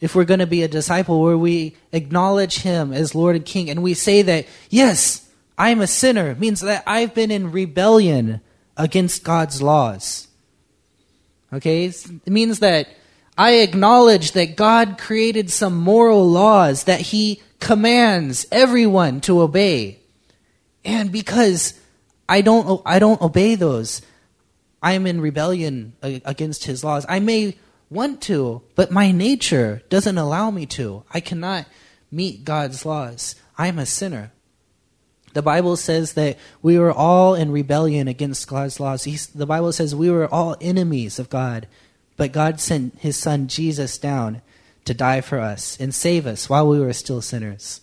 if 0.00 0.16
we're 0.16 0.24
going 0.24 0.40
to 0.40 0.46
be 0.46 0.64
a 0.64 0.68
disciple 0.68 1.22
where 1.22 1.38
we 1.38 1.76
acknowledge 1.92 2.58
him 2.58 2.92
as 2.92 3.14
Lord 3.14 3.36
and 3.36 3.44
King 3.44 3.70
and 3.70 3.84
we 3.84 3.94
say 3.94 4.22
that, 4.22 4.46
yes, 4.68 5.30
I'm 5.56 5.80
a 5.80 5.86
sinner, 5.86 6.34
means 6.34 6.60
that 6.60 6.82
I've 6.88 7.14
been 7.14 7.30
in 7.30 7.52
rebellion 7.52 8.40
against 8.76 9.22
God's 9.22 9.62
laws. 9.62 10.26
Okay? 11.52 11.84
It 11.84 12.30
means 12.30 12.58
that 12.58 12.88
I 13.42 13.54
acknowledge 13.54 14.32
that 14.32 14.54
God 14.54 14.98
created 14.98 15.50
some 15.50 15.76
moral 15.76 16.30
laws 16.30 16.84
that 16.84 17.00
he 17.00 17.42
commands 17.58 18.46
everyone 18.52 19.20
to 19.22 19.40
obey. 19.40 19.98
And 20.84 21.10
because 21.10 21.74
I 22.28 22.42
don't 22.42 22.80
I 22.86 23.00
don't 23.00 23.20
obey 23.20 23.56
those, 23.56 24.00
I 24.80 24.92
am 24.92 25.08
in 25.08 25.20
rebellion 25.20 25.94
against 26.02 26.66
his 26.66 26.84
laws. 26.84 27.04
I 27.08 27.18
may 27.18 27.56
want 27.90 28.22
to, 28.30 28.62
but 28.76 28.92
my 28.92 29.10
nature 29.10 29.82
doesn't 29.88 30.18
allow 30.18 30.52
me 30.52 30.64
to. 30.78 31.02
I 31.12 31.18
cannot 31.18 31.66
meet 32.12 32.44
God's 32.44 32.86
laws. 32.86 33.34
I'm 33.58 33.80
a 33.80 33.86
sinner. 33.86 34.30
The 35.32 35.42
Bible 35.42 35.74
says 35.74 36.12
that 36.12 36.38
we 36.62 36.78
were 36.78 36.92
all 36.92 37.34
in 37.34 37.50
rebellion 37.50 38.06
against 38.06 38.46
God's 38.46 38.78
laws. 38.78 39.02
He's, 39.02 39.26
the 39.26 39.46
Bible 39.46 39.72
says 39.72 39.96
we 39.96 40.12
were 40.12 40.32
all 40.32 40.54
enemies 40.60 41.18
of 41.18 41.28
God, 41.28 41.66
but 42.16 42.32
God 42.32 42.60
sent 42.60 42.98
his 42.98 43.16
son 43.16 43.48
Jesus 43.48 43.98
down 43.98 44.42
to 44.84 44.94
die 44.94 45.20
for 45.20 45.38
us 45.38 45.78
and 45.80 45.94
save 45.94 46.26
us 46.26 46.48
while 46.48 46.66
we 46.68 46.80
were 46.80 46.92
still 46.92 47.22
sinners. 47.22 47.80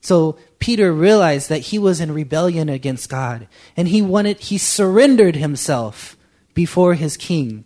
So 0.00 0.36
Peter 0.58 0.92
realized 0.92 1.48
that 1.48 1.58
he 1.58 1.78
was 1.78 2.00
in 2.00 2.12
rebellion 2.12 2.68
against 2.68 3.08
God, 3.08 3.46
and 3.76 3.88
he 3.88 4.02
wanted 4.02 4.40
he 4.40 4.58
surrendered 4.58 5.36
himself 5.36 6.16
before 6.54 6.94
his 6.94 7.16
king. 7.16 7.64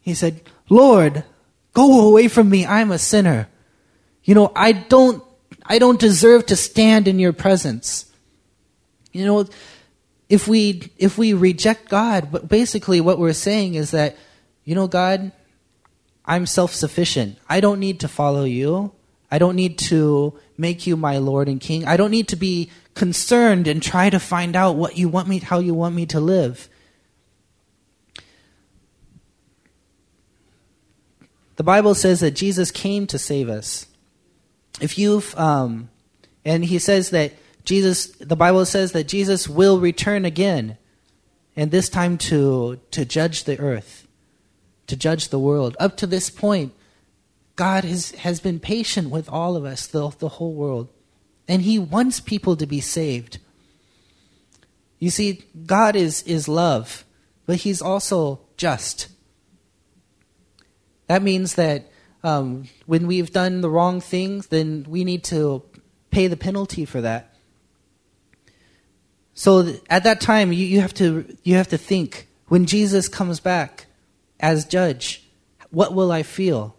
He 0.00 0.14
said, 0.14 0.42
Lord, 0.68 1.24
go 1.72 2.08
away 2.08 2.28
from 2.28 2.48
me. 2.48 2.64
I'm 2.64 2.92
a 2.92 2.98
sinner. 2.98 3.48
You 4.22 4.34
know, 4.34 4.52
I 4.54 4.72
don't, 4.72 5.22
I 5.64 5.78
don't 5.78 6.00
deserve 6.00 6.46
to 6.46 6.56
stand 6.56 7.08
in 7.08 7.18
your 7.18 7.32
presence. 7.32 8.12
You 9.12 9.26
know, 9.26 9.46
if 10.28 10.48
we 10.48 10.90
if 10.98 11.18
we 11.18 11.32
reject 11.32 11.88
God, 11.88 12.48
basically 12.48 13.00
what 13.00 13.18
we're 13.18 13.32
saying 13.32 13.74
is 13.74 13.90
that, 13.92 14.16
you 14.66 14.74
know, 14.74 14.86
God, 14.86 15.32
I'm 16.26 16.44
self-sufficient. 16.44 17.38
I 17.48 17.60
don't 17.60 17.80
need 17.80 18.00
to 18.00 18.08
follow 18.08 18.44
you. 18.44 18.92
I 19.30 19.38
don't 19.38 19.56
need 19.56 19.78
to 19.78 20.38
make 20.58 20.86
you 20.86 20.96
my 20.96 21.16
Lord 21.16 21.48
and 21.48 21.58
King. 21.58 21.86
I 21.86 21.96
don't 21.96 22.10
need 22.10 22.28
to 22.28 22.36
be 22.36 22.70
concerned 22.92 23.66
and 23.66 23.82
try 23.82 24.10
to 24.10 24.20
find 24.20 24.54
out 24.54 24.76
what 24.76 24.98
you 24.98 25.08
want 25.08 25.28
me 25.28 25.38
how 25.38 25.60
you 25.60 25.72
want 25.72 25.94
me 25.94 26.04
to 26.06 26.20
live. 26.20 26.68
The 31.56 31.64
Bible 31.64 31.94
says 31.94 32.20
that 32.20 32.32
Jesus 32.32 32.70
came 32.70 33.06
to 33.06 33.18
save 33.18 33.48
us. 33.48 33.86
If 34.80 34.98
you've 34.98 35.34
um, 35.38 35.88
and 36.44 36.64
he 36.64 36.78
says 36.78 37.10
that 37.10 37.32
Jesus, 37.64 38.06
the 38.06 38.36
Bible 38.36 38.64
says 38.64 38.92
that 38.92 39.08
Jesus 39.08 39.48
will 39.48 39.80
return 39.80 40.24
again, 40.24 40.78
and 41.56 41.72
this 41.72 41.88
time 41.88 42.16
to, 42.18 42.78
to 42.92 43.04
judge 43.04 43.44
the 43.44 43.58
earth, 43.58 44.05
to 44.86 44.96
judge 44.96 45.28
the 45.28 45.38
world. 45.38 45.76
Up 45.78 45.96
to 45.98 46.06
this 46.06 46.30
point, 46.30 46.72
God 47.56 47.84
has, 47.84 48.12
has 48.12 48.40
been 48.40 48.60
patient 48.60 49.10
with 49.10 49.28
all 49.28 49.56
of 49.56 49.64
us, 49.64 49.86
the, 49.86 50.10
the 50.18 50.28
whole 50.28 50.54
world, 50.54 50.88
and 51.48 51.62
He 51.62 51.78
wants 51.78 52.20
people 52.20 52.56
to 52.56 52.66
be 52.66 52.80
saved. 52.80 53.38
You 54.98 55.10
see, 55.10 55.44
God 55.64 55.96
is, 55.96 56.22
is 56.22 56.48
love, 56.48 57.04
but 57.46 57.56
He's 57.56 57.80
also 57.80 58.40
just. 58.56 59.08
That 61.06 61.22
means 61.22 61.54
that 61.54 61.90
um, 62.22 62.68
when 62.86 63.06
we've 63.06 63.32
done 63.32 63.60
the 63.60 63.70
wrong 63.70 64.00
things, 64.00 64.48
then 64.48 64.84
we 64.88 65.04
need 65.04 65.24
to 65.24 65.62
pay 66.10 66.26
the 66.26 66.36
penalty 66.36 66.84
for 66.84 67.00
that. 67.00 67.34
So 69.34 69.62
th- 69.62 69.82
at 69.88 70.04
that 70.04 70.20
time, 70.20 70.52
you, 70.52 70.64
you, 70.66 70.80
have 70.80 70.94
to, 70.94 71.36
you 71.44 71.54
have 71.56 71.68
to 71.68 71.78
think 71.78 72.26
when 72.48 72.66
Jesus 72.66 73.06
comes 73.06 73.38
back 73.38 73.85
as 74.40 74.64
judge, 74.64 75.28
what 75.70 75.94
will 75.94 76.12
I 76.12 76.22
feel? 76.22 76.76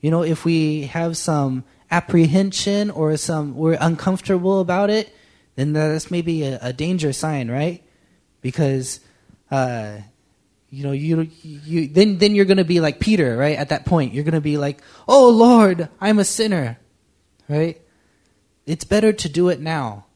You 0.00 0.10
know, 0.10 0.22
if 0.22 0.44
we 0.44 0.82
have 0.82 1.16
some 1.16 1.64
apprehension 1.90 2.90
or 2.90 3.16
some 3.16 3.54
we're 3.54 3.78
uncomfortable 3.80 4.60
about 4.60 4.90
it, 4.90 5.14
then 5.54 5.72
that's 5.72 6.10
maybe 6.10 6.42
a, 6.44 6.58
a 6.62 6.72
danger 6.72 7.12
sign, 7.12 7.50
right? 7.50 7.82
Because 8.40 9.00
uh, 9.50 9.98
you 10.70 10.84
know, 10.84 10.92
you 10.92 11.28
you 11.42 11.88
then 11.88 12.18
then 12.18 12.34
you're 12.34 12.46
going 12.46 12.56
to 12.56 12.64
be 12.64 12.80
like 12.80 12.98
Peter, 12.98 13.36
right? 13.36 13.56
At 13.56 13.68
that 13.68 13.84
point, 13.84 14.14
you're 14.14 14.24
going 14.24 14.32
to 14.34 14.40
be 14.40 14.56
like, 14.56 14.80
"Oh 15.06 15.28
Lord, 15.28 15.88
I'm 16.00 16.18
a 16.18 16.24
sinner," 16.24 16.78
right? 17.48 17.80
It's 18.64 18.84
better 18.84 19.12
to 19.12 19.28
do 19.28 19.48
it 19.50 19.60
now 19.60 20.06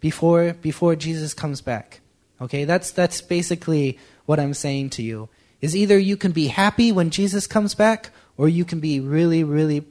before 0.00 0.52
before 0.52 0.96
Jesus 0.96 1.34
comes 1.34 1.60
back. 1.60 2.00
Okay? 2.40 2.64
That's 2.64 2.90
that's 2.90 3.20
basically 3.20 3.98
what 4.26 4.38
I'm 4.38 4.54
saying 4.54 4.90
to 4.90 5.02
you. 5.02 5.28
Is 5.60 5.74
either 5.74 5.98
you 5.98 6.16
can 6.16 6.32
be 6.32 6.46
happy 6.46 6.92
when 6.92 7.10
Jesus 7.10 7.46
comes 7.46 7.74
back 7.74 8.10
or 8.36 8.48
you 8.48 8.64
can 8.64 8.80
be 8.80 9.00
really 9.00 9.42
really 9.44 9.84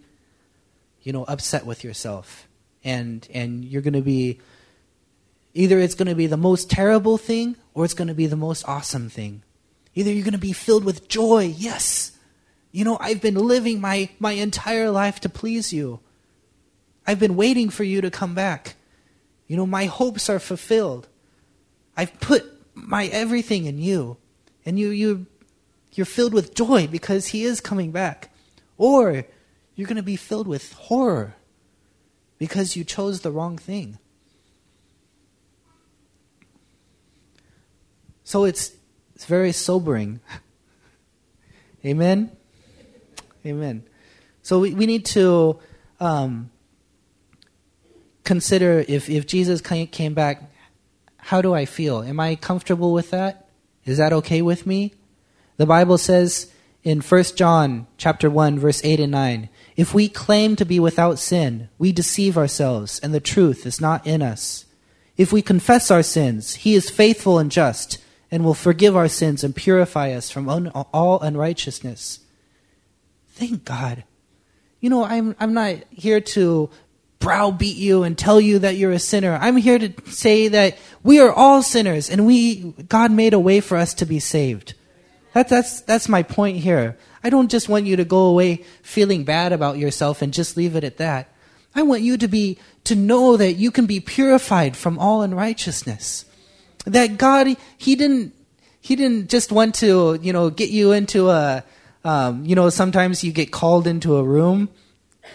you 1.03 1.13
know 1.13 1.23
upset 1.25 1.65
with 1.65 1.83
yourself. 1.83 2.47
And 2.83 3.27
and 3.33 3.65
you're 3.65 3.81
going 3.81 3.93
to 3.93 4.01
be 4.01 4.39
either 5.53 5.79
it's 5.79 5.95
going 5.95 6.07
to 6.07 6.15
be 6.15 6.27
the 6.27 6.37
most 6.37 6.69
terrible 6.69 7.17
thing 7.17 7.55
or 7.73 7.83
it's 7.83 7.93
going 7.93 8.07
to 8.07 8.13
be 8.13 8.27
the 8.27 8.35
most 8.35 8.67
awesome 8.67 9.09
thing. 9.09 9.43
Either 9.95 10.11
you're 10.11 10.23
going 10.23 10.33
to 10.33 10.37
be 10.37 10.53
filled 10.53 10.85
with 10.85 11.07
joy. 11.07 11.53
Yes. 11.57 12.11
You 12.71 12.85
know, 12.85 12.97
I've 13.01 13.21
been 13.21 13.35
living 13.35 13.81
my 13.81 14.09
my 14.19 14.33
entire 14.33 14.91
life 14.91 15.19
to 15.21 15.29
please 15.29 15.73
you. 15.73 15.99
I've 17.07 17.19
been 17.19 17.35
waiting 17.35 17.69
for 17.69 17.83
you 17.83 18.01
to 18.01 18.11
come 18.11 18.35
back. 18.35 18.75
You 19.47 19.55
know, 19.55 19.65
my 19.65 19.85
hopes 19.85 20.29
are 20.29 20.39
fulfilled. 20.39 21.07
I've 21.95 22.19
put 22.19 22.45
my 22.75 23.05
everything 23.07 23.65
in 23.65 23.79
you. 23.79 24.17
And 24.65 24.77
you, 24.77 24.89
you, 24.89 25.25
you're 25.97 26.05
filled 26.05 26.33
with 26.33 26.53
joy 26.53 26.87
because 26.87 27.27
he 27.27 27.43
is 27.43 27.59
coming 27.59 27.91
back. 27.91 28.29
Or 28.77 29.25
you're 29.75 29.87
going 29.87 29.97
to 29.97 30.03
be 30.03 30.15
filled 30.15 30.47
with 30.47 30.73
horror 30.73 31.35
because 32.37 32.75
you 32.75 32.83
chose 32.83 33.21
the 33.21 33.31
wrong 33.31 33.57
thing. 33.57 33.97
So 38.23 38.43
it's, 38.43 38.73
it's 39.15 39.25
very 39.25 39.51
sobering. 39.51 40.19
Amen? 41.85 42.31
Amen. 43.45 43.83
So 44.43 44.59
we, 44.59 44.73
we 44.73 44.85
need 44.85 45.05
to 45.07 45.59
um, 45.99 46.51
consider 48.23 48.85
if, 48.87 49.09
if 49.09 49.25
Jesus 49.25 49.61
came 49.61 50.13
back, 50.13 50.43
how 51.17 51.41
do 51.41 51.53
I 51.53 51.65
feel? 51.65 52.03
Am 52.03 52.19
I 52.19 52.35
comfortable 52.35 52.93
with 52.93 53.09
that? 53.11 53.49
Is 53.85 53.97
that 53.97 54.13
okay 54.13 54.41
with 54.41 54.67
me? 54.67 54.93
The 55.57 55.65
Bible 55.65 55.97
says 55.97 56.51
in 56.83 57.01
1 57.01 57.23
John 57.35 57.87
chapter 57.97 58.29
1 58.29 58.59
verse 58.59 58.81
8 58.83 58.99
and 58.99 59.11
9, 59.11 59.49
if 59.75 59.93
we 59.93 60.07
claim 60.07 60.55
to 60.55 60.65
be 60.65 60.79
without 60.79 61.19
sin, 61.19 61.69
we 61.77 61.91
deceive 61.91 62.37
ourselves 62.37 62.99
and 62.99 63.13
the 63.13 63.19
truth 63.19 63.65
is 63.65 63.81
not 63.81 64.05
in 64.07 64.21
us. 64.21 64.65
If 65.17 65.33
we 65.33 65.41
confess 65.41 65.89
our 65.89 66.03
sins, 66.03 66.55
he 66.55 66.75
is 66.75 66.89
faithful 66.89 67.39
and 67.39 67.51
just 67.51 67.97
and 68.29 68.43
will 68.43 68.53
forgive 68.53 68.95
our 68.95 69.07
sins 69.07 69.43
and 69.43 69.55
purify 69.55 70.11
us 70.11 70.29
from 70.29 70.47
un- 70.49 70.67
all 70.67 71.19
unrighteousness. 71.21 72.19
Thank 73.29 73.65
God. 73.65 74.03
You 74.79 74.89
know, 74.89 75.03
I'm 75.03 75.35
I'm 75.39 75.53
not 75.53 75.75
here 75.89 76.21
to 76.21 76.69
browbeat 77.19 77.77
you 77.77 78.03
and 78.03 78.15
tell 78.15 78.39
you 78.39 78.59
that 78.59 78.75
you're 78.75 78.91
a 78.91 78.99
sinner. 78.99 79.37
I'm 79.41 79.57
here 79.57 79.79
to 79.79 79.93
say 80.11 80.49
that 80.49 80.77
we 81.03 81.19
are 81.19 81.31
all 81.31 81.63
sinners 81.63 82.09
and 82.09 82.27
we 82.27 82.73
God 82.87 83.11
made 83.11 83.33
a 83.33 83.39
way 83.39 83.59
for 83.59 83.77
us 83.77 83.93
to 83.95 84.05
be 84.05 84.19
saved. 84.19 84.75
That, 85.37 85.49
that's 85.49 85.81
that's 85.81 86.09
my 86.09 86.23
point 86.23 86.57
here. 86.57 86.97
I 87.23 87.29
don't 87.29 87.51
just 87.51 87.69
want 87.69 87.85
you 87.85 87.95
to 87.97 88.05
go 88.05 88.25
away 88.25 88.65
feeling 88.81 89.23
bad 89.23 89.53
about 89.53 89.77
yourself 89.77 90.23
and 90.23 90.33
just 90.33 90.57
leave 90.57 90.75
it 90.75 90.83
at 90.83 90.97
that. 90.97 91.29
I 91.75 91.83
want 91.83 92.01
you 92.01 92.17
to 92.17 92.27
be 92.27 92.57
to 92.85 92.95
know 92.95 93.37
that 93.37 93.53
you 93.53 93.69
can 93.69 93.85
be 93.85 93.99
purified 93.99 94.75
from 94.75 94.97
all 94.97 95.21
unrighteousness. 95.21 96.25
That 96.85 97.19
God 97.19 97.55
he 97.77 97.95
didn't 97.95 98.33
he 98.81 98.95
didn't 98.95 99.29
just 99.29 99.51
want 99.51 99.75
to, 99.75 100.17
you 100.19 100.33
know, 100.33 100.49
get 100.49 100.71
you 100.71 100.91
into 100.91 101.29
a 101.29 101.63
um, 102.03 102.43
you 102.43 102.55
know, 102.55 102.71
sometimes 102.71 103.23
you 103.23 103.31
get 103.31 103.51
called 103.51 103.85
into 103.85 104.15
a 104.17 104.23
room 104.23 104.69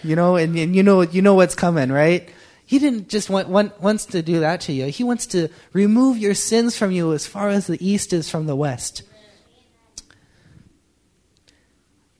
you 0.03 0.17
know, 0.17 0.35
and, 0.35 0.57
and 0.57 0.75
you 0.75 0.83
know 0.83 1.01
you 1.01 1.21
know 1.21 1.35
what's 1.35 1.55
coming, 1.55 1.93
right? 1.93 2.27
He 2.65 2.77
didn't 2.77 3.07
just 3.07 3.29
want, 3.29 3.47
want 3.47 3.79
wants 3.81 4.05
to 4.07 4.21
do 4.21 4.41
that 4.41 4.59
to 4.61 4.73
you. 4.73 4.87
He 4.87 5.05
wants 5.05 5.27
to 5.27 5.47
remove 5.71 6.17
your 6.17 6.33
sins 6.33 6.75
from 6.75 6.91
you 6.91 7.13
as 7.13 7.25
far 7.25 7.47
as 7.47 7.67
the 7.67 7.85
east 7.85 8.11
is 8.11 8.29
from 8.29 8.47
the 8.47 8.55
west. 8.55 9.03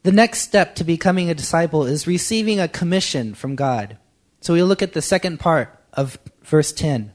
The 0.03 0.11
next 0.11 0.39
step 0.39 0.75
to 0.75 0.83
becoming 0.83 1.29
a 1.29 1.35
disciple 1.35 1.85
is 1.85 2.07
receiving 2.07 2.59
a 2.59 2.67
commission 2.67 3.33
from 3.33 3.55
God. 3.55 3.97
So 4.41 4.53
we 4.53 4.61
look 4.61 4.81
at 4.81 4.93
the 4.93 5.01
second 5.01 5.39
part 5.39 5.79
of 5.93 6.19
verse 6.43 6.73
10. 6.73 7.13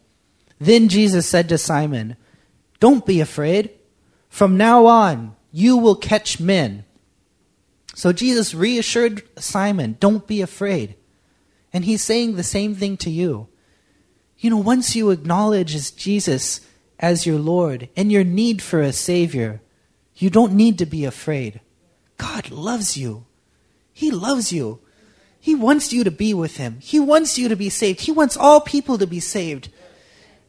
Then 0.58 0.88
Jesus 0.88 1.26
said 1.26 1.48
to 1.50 1.58
Simon, 1.58 2.16
Don't 2.80 3.04
be 3.04 3.20
afraid. 3.20 3.70
From 4.30 4.56
now 4.56 4.86
on, 4.86 5.36
you 5.52 5.76
will 5.76 5.96
catch 5.96 6.40
men. 6.40 6.84
So 7.94 8.12
Jesus 8.12 8.54
reassured 8.54 9.22
Simon, 9.38 9.96
don't 10.00 10.26
be 10.26 10.40
afraid. 10.40 10.94
And 11.72 11.84
he's 11.84 12.02
saying 12.02 12.36
the 12.36 12.42
same 12.42 12.74
thing 12.74 12.96
to 12.98 13.10
you. 13.10 13.48
You 14.38 14.50
know, 14.50 14.58
once 14.58 14.94
you 14.94 15.10
acknowledge 15.10 15.96
Jesus 15.96 16.60
as 16.98 17.26
your 17.26 17.38
Lord 17.38 17.88
and 17.96 18.10
your 18.10 18.24
need 18.24 18.62
for 18.62 18.80
a 18.80 18.92
Savior, 18.92 19.60
you 20.14 20.30
don't 20.30 20.52
need 20.52 20.78
to 20.78 20.86
be 20.86 21.04
afraid. 21.04 21.60
God 22.18 22.50
loves 22.50 22.96
you. 22.96 23.24
He 23.92 24.10
loves 24.10 24.52
you. 24.52 24.80
He 25.40 25.54
wants 25.54 25.92
you 25.92 26.04
to 26.04 26.10
be 26.10 26.34
with 26.34 26.56
Him. 26.56 26.78
He 26.80 27.00
wants 27.00 27.38
you 27.38 27.48
to 27.48 27.56
be 27.56 27.70
saved. 27.70 28.02
He 28.02 28.12
wants 28.12 28.36
all 28.36 28.60
people 28.60 28.98
to 28.98 29.06
be 29.06 29.20
saved. 29.20 29.70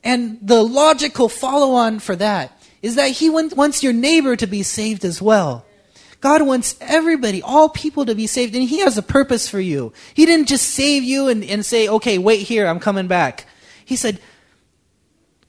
And 0.04 0.40
the 0.42 0.64
logical 0.64 1.30
follow 1.30 1.74
on 1.74 2.00
for 2.00 2.16
that 2.16 2.52
is 2.82 2.96
that 2.96 3.12
He 3.12 3.30
wants 3.30 3.84
your 3.84 3.94
neighbor 3.94 4.36
to 4.36 4.48
be 4.48 4.64
saved 4.64 5.06
as 5.06 5.22
well. 5.22 5.66
God 6.22 6.42
wants 6.42 6.76
everybody, 6.82 7.42
all 7.42 7.70
people 7.70 8.06
to 8.06 8.14
be 8.14 8.28
saved, 8.28 8.54
and 8.56 8.64
He 8.68 8.80
has 8.80 8.98
a 8.98 9.02
purpose 9.02 9.48
for 9.48 9.60
you. 9.60 9.94
He 10.14 10.26
didn't 10.26 10.48
just 10.48 10.68
save 10.68 11.04
you 11.04 11.30
and, 11.30 11.44
and 11.44 11.66
say, 11.66 11.88
okay, 11.88 12.18
wait 12.18 12.42
here, 12.42 12.68
I'm 12.68 12.80
coming 12.80 13.08
back. 13.08 13.46
He 13.86 13.96
said, 13.96 14.20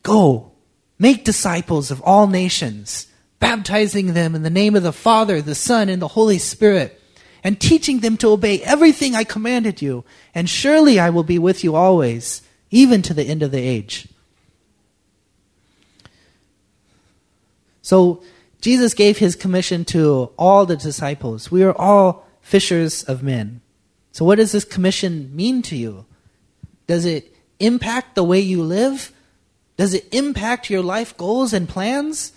go, 0.03 0.53
make 0.99 1.25
disciples 1.25 1.91
of 1.91 2.01
all 2.03 2.27
nations, 2.27 3.09
baptizing 3.41 4.15
them 4.15 4.35
in 4.35 4.43
the 4.43 4.51
name 4.51 4.77
of 4.77 4.83
the 4.83 4.93
Father, 4.93 5.43
the 5.43 5.55
Son, 5.55 5.89
and 5.89 6.01
the 6.01 6.09
Holy 6.09 6.39
Spirit, 6.39 7.01
and 7.43 7.61
teaching 7.61 8.01
them 8.01 8.17
to 8.19 8.29
obey 8.29 8.61
everything 8.63 9.17
I 9.17 9.25
commanded 9.25 9.83
you. 9.83 10.05
And 10.35 10.49
surely 10.49 11.01
I 11.01 11.11
will 11.11 11.25
be 11.25 11.39
with 11.39 11.65
you 11.65 11.75
always, 11.75 12.43
even 12.71 13.03
to 13.03 13.15
the 13.15 13.25
end 13.25 13.43
of 13.43 13.51
the 13.51 13.59
age. 13.59 14.07
So, 17.83 18.23
Jesus 18.61 18.93
gave 18.93 19.19
his 19.19 19.35
commission 19.35 19.87
to 19.87 20.31
all 20.37 20.67
the 20.67 20.77
disciples. 20.77 21.51
We 21.51 21.63
are 21.63 21.77
all 21.77 22.27
fishers 22.43 23.03
of 23.05 23.23
men. 23.23 23.63
So, 24.13 24.25
what 24.25 24.37
does 24.37 24.53
this 24.53 24.65
commission 24.65 25.35
mean 25.35 25.63
to 25.63 25.77
you? 25.77 26.05
Does 26.87 27.05
it 27.05 27.35
impact 27.59 28.17
the 28.17 28.23
way 28.23 28.39
you 28.39 28.63
live? 28.63 29.13
Does 29.77 29.95
it 29.95 30.13
impact 30.13 30.69
your 30.69 30.83
life 30.83 31.17
goals 31.17 31.55
and 31.55 31.69
plans? 31.69 32.33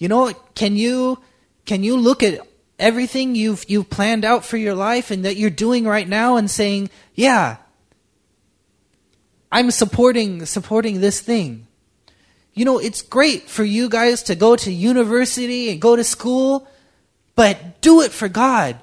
You 0.00 0.08
know, 0.08 0.32
can 0.56 0.74
you 0.74 1.20
can 1.66 1.84
you 1.84 1.96
look 1.96 2.24
at 2.24 2.40
everything 2.78 3.36
you've 3.36 3.64
you've 3.68 3.90
planned 3.90 4.24
out 4.24 4.44
for 4.44 4.56
your 4.56 4.74
life 4.74 5.12
and 5.12 5.24
that 5.24 5.36
you're 5.36 5.50
doing 5.50 5.84
right 5.84 6.08
now 6.08 6.36
and 6.36 6.50
saying, 6.50 6.90
"Yeah, 7.14 7.58
I'm 9.52 9.70
supporting 9.70 10.46
supporting 10.46 11.00
this 11.00 11.20
thing." 11.20 11.68
You 12.54 12.64
know, 12.64 12.78
it's 12.78 13.02
great 13.02 13.48
for 13.48 13.62
you 13.62 13.88
guys 13.88 14.24
to 14.24 14.34
go 14.34 14.56
to 14.56 14.72
university 14.72 15.70
and 15.70 15.80
go 15.80 15.94
to 15.94 16.02
school, 16.02 16.66
but 17.36 17.80
do 17.82 18.00
it 18.00 18.10
for 18.10 18.28
God. 18.28 18.80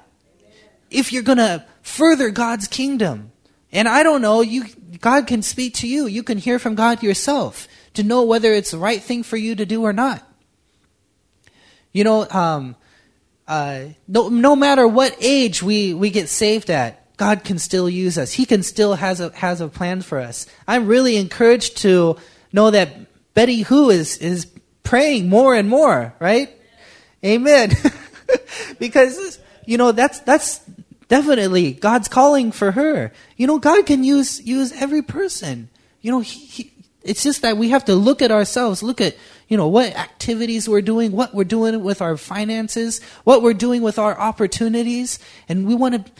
If 0.90 1.12
you're 1.12 1.22
going 1.22 1.38
to 1.38 1.66
further 1.82 2.30
God's 2.30 2.68
kingdom. 2.68 3.32
And 3.72 3.88
I 3.88 4.02
don't 4.02 4.22
know, 4.22 4.40
you 4.40 4.66
God 5.00 5.26
can 5.26 5.42
speak 5.42 5.74
to 5.74 5.88
you. 5.88 6.06
You 6.06 6.22
can 6.22 6.38
hear 6.38 6.58
from 6.58 6.74
God 6.74 7.02
yourself 7.02 7.66
to 7.94 8.02
know 8.02 8.22
whether 8.22 8.52
it's 8.52 8.70
the 8.70 8.78
right 8.78 9.02
thing 9.02 9.22
for 9.22 9.36
you 9.36 9.54
to 9.56 9.66
do 9.66 9.82
or 9.82 9.92
not. 9.92 10.27
You 11.92 12.04
know, 12.04 12.28
um, 12.28 12.76
uh, 13.46 13.86
no, 14.06 14.28
no 14.28 14.54
matter 14.54 14.86
what 14.86 15.16
age 15.20 15.62
we, 15.62 15.94
we 15.94 16.10
get 16.10 16.28
saved 16.28 16.70
at, 16.70 17.16
God 17.16 17.44
can 17.44 17.58
still 17.58 17.88
use 17.88 18.16
us. 18.16 18.32
He 18.32 18.46
can 18.46 18.62
still 18.62 18.94
has 18.94 19.20
a 19.20 19.30
has 19.30 19.60
a 19.60 19.68
plan 19.68 20.02
for 20.02 20.20
us. 20.20 20.46
I'm 20.68 20.86
really 20.86 21.16
encouraged 21.16 21.78
to 21.78 22.16
know 22.52 22.70
that 22.70 22.90
Betty 23.34 23.62
Who 23.62 23.90
is 23.90 24.18
is 24.18 24.46
praying 24.84 25.28
more 25.28 25.54
and 25.54 25.68
more, 25.68 26.14
right? 26.20 26.48
Amen. 27.24 27.72
because 28.78 29.40
you 29.66 29.78
know 29.78 29.90
that's 29.90 30.20
that's 30.20 30.60
definitely 31.08 31.72
God's 31.72 32.06
calling 32.06 32.52
for 32.52 32.70
her. 32.70 33.12
You 33.36 33.48
know, 33.48 33.58
God 33.58 33.84
can 33.84 34.04
use 34.04 34.40
use 34.46 34.72
every 34.72 35.02
person. 35.02 35.70
You 36.00 36.12
know, 36.12 36.20
he, 36.20 36.38
he, 36.38 36.72
it's 37.08 37.22
just 37.22 37.40
that 37.40 37.56
we 37.56 37.70
have 37.70 37.86
to 37.86 37.94
look 37.94 38.20
at 38.20 38.30
ourselves, 38.30 38.82
look 38.82 39.00
at 39.00 39.16
you 39.48 39.56
know 39.56 39.66
what 39.66 39.96
activities 39.96 40.68
we're 40.68 40.82
doing, 40.82 41.10
what 41.12 41.34
we're 41.34 41.44
doing 41.44 41.82
with 41.82 42.02
our 42.02 42.18
finances, 42.18 43.00
what 43.24 43.42
we're 43.42 43.54
doing 43.54 43.82
with 43.82 43.98
our 43.98 44.18
opportunities, 44.18 45.18
and 45.48 45.66
we 45.66 45.74
want 45.74 45.94
to 46.06 46.12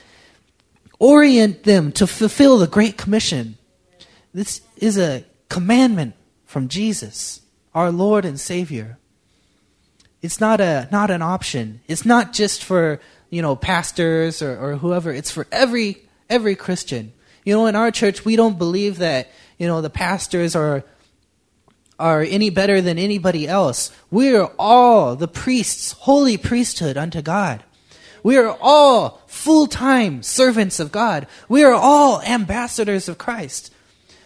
orient 0.99 1.65
them 1.65 1.93
to 1.93 2.07
fulfill 2.07 2.59
the 2.59 2.67
great 2.67 2.97
commission. 2.97 3.59
This 4.33 4.63
is 4.79 4.97
a 4.97 5.25
commandment 5.51 6.15
from 6.47 6.69
Jesus, 6.69 7.43
our 7.75 7.93
Lord 7.93 8.25
and 8.25 8.41
Savior. 8.41 8.99
It's 10.23 10.41
not 10.41 10.59
a 10.61 10.89
not 10.91 11.11
an 11.11 11.21
option. 11.21 11.83
It's 11.87 12.07
not 12.07 12.33
just 12.33 12.65
for 12.65 12.99
you 13.29 13.43
know 13.43 13.55
pastors 13.55 14.41
or, 14.41 14.59
or 14.59 14.77
whoever. 14.77 15.13
It's 15.13 15.31
for 15.31 15.47
every 15.53 16.09
every 16.31 16.57
Christian. 16.57 17.13
You 17.45 17.55
know, 17.55 17.67
in 17.67 17.77
our 17.77 17.91
church, 17.91 18.25
we 18.25 18.37
don't 18.37 18.59
believe 18.59 18.99
that 18.99 19.31
you 19.59 19.67
know 19.67 19.81
the 19.81 19.91
pastors 19.91 20.57
are 20.57 20.85
are 21.99 22.23
any 22.23 22.51
better 22.51 22.81
than 22.81 22.99
anybody 22.99 23.49
else. 23.49 23.91
We 24.11 24.35
are 24.37 24.53
all 24.59 25.17
the 25.17 25.29
priests, 25.29 25.93
holy 25.93 26.37
priesthood 26.37 26.97
unto 26.97 27.23
God. 27.23 27.65
We 28.23 28.37
are 28.37 28.57
all 28.61 29.23
full 29.27 29.67
time 29.67 30.23
servants 30.23 30.81
of 30.81 30.93
God. 30.93 31.27
We 31.49 31.65
are 31.65 31.73
all 31.73 32.23
ambassadors 32.23 33.09
of 33.09 33.19
Christ. 33.19 33.73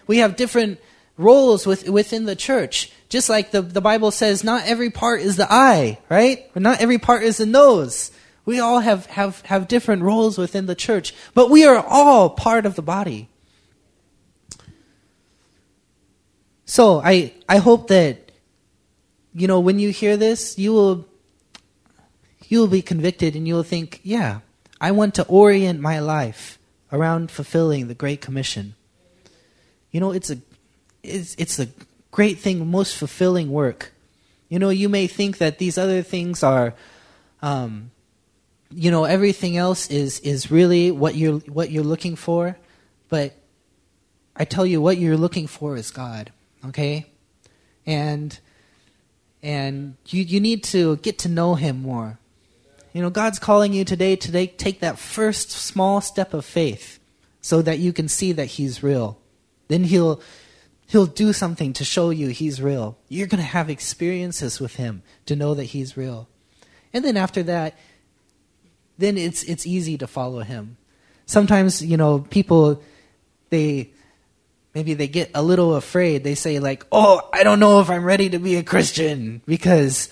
We 0.07 0.19
have 0.19 0.37
different 0.37 0.81
roles 1.17 1.67
with, 1.67 1.89
within 1.89 2.25
the 2.25 2.37
church. 2.37 2.91
Just 3.09 3.29
like 3.29 3.51
the, 3.51 3.63
the 3.63 3.81
Bible 3.81 4.11
says, 4.11 4.43
not 4.43 4.67
every 4.67 4.91
part 4.91 5.21
is 5.21 5.37
the 5.37 5.51
eye, 5.51 5.99
right? 6.09 6.55
Not 6.57 6.81
every 6.81 6.99
part 6.99 7.23
is 7.23 7.37
the 7.37 7.47
nose. 7.47 8.11
We 8.45 8.59
all 8.59 8.81
have, 8.81 9.07
have, 9.07 9.41
have 9.43 9.69
different 9.69 10.03
roles 10.03 10.37
within 10.37 10.67
the 10.67 10.75
church, 10.75 11.15
but 11.35 11.51
we 11.51 11.65
are 11.65 11.85
all 11.87 12.31
part 12.31 12.67
of 12.67 12.75
the 12.75 12.83
body. 12.83 13.29
So 16.73 17.03
I, 17.05 17.35
I 17.47 17.59
hope 17.59 17.89
that, 17.89 18.33
you 19.35 19.47
know, 19.47 19.61
when 19.61 19.79
you 19.79 19.91
hear 19.91 20.17
this, 20.17 20.59
you 20.59 20.73
will, 20.73 21.07
you 22.49 22.61
will 22.61 22.67
be 22.67 22.81
convicted 22.81 23.37
and 23.37 23.47
you 23.47 23.57
will 23.57 23.63
think, 23.63 24.01
yeah, 24.03 24.41
I 24.81 24.93
want 24.93 25.17
to 25.17 25.27
orient 25.27 25.81
my 25.81 25.99
life 25.99 26.59
around 26.91 27.31
fulfilling 27.31 27.89
the 27.89 27.95
Great 27.95 28.23
Commission. 28.23 28.75
You 29.91 30.01
know, 30.01 30.13
it's 30.13 30.31
a, 30.31 30.39
it's, 31.03 31.35
it's 31.35 31.59
a 31.59 31.69
great 32.11 32.39
thing, 32.39 32.67
most 32.71 32.97
fulfilling 32.97 33.51
work. 33.51 33.93
You 34.49 34.59
know, 34.59 34.71
you 34.71 34.89
may 34.89 35.09
think 35.09 35.37
that 35.45 35.59
these 35.59 35.77
other 35.77 36.01
things 36.01 36.43
are, 36.43 36.73
um, 37.43 37.91
you 38.71 38.91
know, 38.91 39.05
everything 39.05 39.59
else 39.59 39.91
is 39.91 40.21
is 40.21 40.51
really 40.51 40.91
what 40.91 41.17
you're 41.17 41.41
what 41.41 41.71
you're 41.71 41.85
looking 41.85 42.17
for, 42.17 42.57
but 43.11 43.35
I 44.35 44.47
tell 44.47 44.65
you, 44.65 44.81
what 44.81 44.97
you're 44.97 45.19
looking 45.19 45.47
for 45.47 45.77
is 45.77 45.91
God 45.91 46.33
okay? 46.67 47.07
And 47.87 48.39
and 49.43 49.97
you 50.07 50.23
you 50.23 50.41
need 50.41 50.65
to 50.65 50.97
get 50.97 51.19
to 51.21 51.29
know 51.29 51.55
him 51.55 51.83
more. 51.83 52.19
You 52.93 53.01
know, 53.01 53.11
God's 53.11 53.39
calling 53.39 53.73
you 53.73 53.85
today 53.85 54.17
to 54.17 54.47
take 54.47 54.81
that 54.81 54.99
first 54.99 55.51
small 55.51 56.01
step 56.01 56.35
of 56.35 56.45
faith 56.45 57.01
so 57.41 57.63
that 57.63 57.79
you 57.79 57.93
can 57.93 58.07
see 58.07 58.33
that 58.33 58.47
he's 58.47 58.83
real. 58.83 59.19
Then 59.69 59.85
he'll 59.85 60.21
he'll 60.87 61.07
do 61.07 61.33
something 61.33 61.73
to 61.73 61.85
show 61.85 62.11
you 62.11 62.29
he's 62.29 62.61
real. 62.61 62.99
You're 63.09 63.27
going 63.27 63.43
to 63.43 63.47
have 63.47 63.71
experiences 63.71 64.61
with 64.61 64.77
him 64.77 65.03
to 65.27 65.35
know 65.35 65.55
that 65.55 65.65
he's 65.65 65.97
real. 65.97 66.29
And 66.93 67.05
then 67.05 67.17
after 67.17 67.43
that, 67.45 67.79
then 68.99 69.17
it's 69.17 69.43
it's 69.45 69.67
easy 69.67 69.97
to 69.99 70.07
follow 70.07 70.41
him. 70.41 70.77
Sometimes, 71.25 71.83
you 71.83 71.97
know, 71.97 72.19
people 72.19 72.83
they 73.49 73.91
maybe 74.75 74.95
they 74.95 75.09
get 75.09 75.31
a 75.35 75.43
little 75.43 75.75
afraid. 75.75 76.25
They 76.25 76.35
say, 76.35 76.59
like, 76.59 76.87
oh, 76.93 77.29
I 77.33 77.43
don't 77.43 77.61
know 77.61 77.81
if 77.81 77.91
I'm 77.91 78.05
ready 78.05 78.31
to 78.31 78.39
be 78.39 78.57
a 78.57 78.63
Christian 78.63 79.43
because 79.47 80.09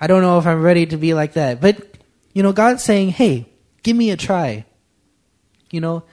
I 0.00 0.06
don't 0.06 0.22
know 0.22 0.38
if 0.38 0.46
I'm 0.46 0.62
ready 0.62 0.86
to 0.86 0.96
be 0.96 1.14
like 1.14 1.34
that. 1.34 1.60
But, 1.60 1.98
you 2.32 2.42
know, 2.42 2.52
God's 2.52 2.84
saying, 2.84 3.10
hey, 3.10 3.46
give 3.82 3.96
me 3.96 4.10
a 4.10 4.16
try. 4.16 4.64
You 5.70 5.80
know, 5.80 6.04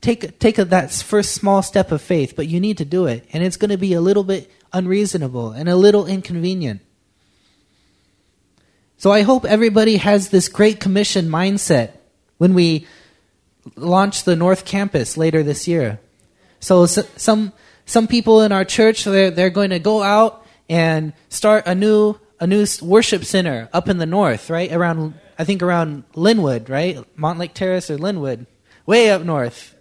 take, 0.00 0.38
take 0.38 0.58
a, 0.58 0.64
that 0.66 0.92
first 0.92 1.32
small 1.32 1.62
step 1.62 1.92
of 1.92 2.00
faith, 2.00 2.34
but 2.36 2.46
you 2.46 2.60
need 2.60 2.78
to 2.78 2.84
do 2.84 3.06
it. 3.06 3.26
And 3.32 3.42
it's 3.42 3.56
going 3.56 3.70
to 3.70 3.78
be 3.78 3.94
a 3.94 4.00
little 4.00 4.24
bit 4.24 4.50
unreasonable 4.72 5.50
and 5.50 5.68
a 5.68 5.76
little 5.76 6.06
inconvenient. 6.06 6.82
So 8.98 9.10
I 9.10 9.22
hope 9.22 9.46
everybody 9.46 9.96
has 9.96 10.28
this 10.28 10.48
Great 10.48 10.78
Commission 10.78 11.28
mindset 11.28 11.92
when 12.36 12.52
we 12.54 12.86
launch 13.74 14.24
the 14.24 14.36
North 14.36 14.64
Campus 14.64 15.16
later 15.16 15.42
this 15.42 15.66
year. 15.66 15.98
So, 16.60 16.86
so 16.86 17.02
some 17.16 17.52
some 17.86 18.06
people 18.06 18.42
in 18.42 18.52
our 18.52 18.64
church 18.64 19.04
they're 19.04 19.30
they're 19.30 19.50
going 19.50 19.70
to 19.70 19.78
go 19.78 20.02
out 20.02 20.46
and 20.68 21.12
start 21.28 21.66
a 21.66 21.74
new 21.74 22.18
a 22.38 22.46
new 22.46 22.64
worship 22.80 23.24
center 23.24 23.68
up 23.72 23.88
in 23.88 23.98
the 23.98 24.06
north, 24.06 24.48
right 24.48 24.72
around 24.72 25.14
I 25.38 25.44
think 25.44 25.62
around 25.62 26.04
Lynnwood, 26.14 26.68
right 26.68 26.98
Mountlake 27.16 27.54
Terrace 27.54 27.90
or 27.90 27.96
Lynnwood, 27.96 28.46
way 28.86 29.10
up 29.10 29.22
north. 29.22 29.74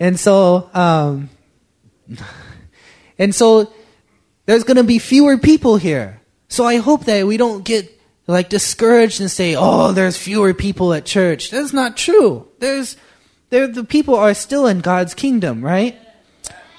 And 0.00 0.18
so, 0.18 0.70
um, 0.74 1.30
and 3.18 3.34
so 3.34 3.72
there's 4.46 4.64
going 4.64 4.76
to 4.76 4.84
be 4.84 4.98
fewer 4.98 5.38
people 5.38 5.76
here. 5.76 6.20
So 6.48 6.64
I 6.64 6.76
hope 6.76 7.04
that 7.04 7.26
we 7.26 7.36
don't 7.36 7.64
get 7.64 8.00
like 8.26 8.48
discouraged 8.48 9.20
and 9.20 9.30
say, 9.30 9.56
"Oh, 9.56 9.92
there's 9.92 10.16
fewer 10.16 10.54
people 10.54 10.92
at 10.92 11.04
church." 11.04 11.50
That's 11.50 11.72
not 11.72 11.96
true. 11.96 12.48
There's 12.58 12.96
they're, 13.50 13.66
the 13.66 13.84
people 13.84 14.14
are 14.14 14.34
still 14.34 14.66
in 14.66 14.80
God's 14.80 15.14
kingdom, 15.14 15.64
right? 15.64 15.98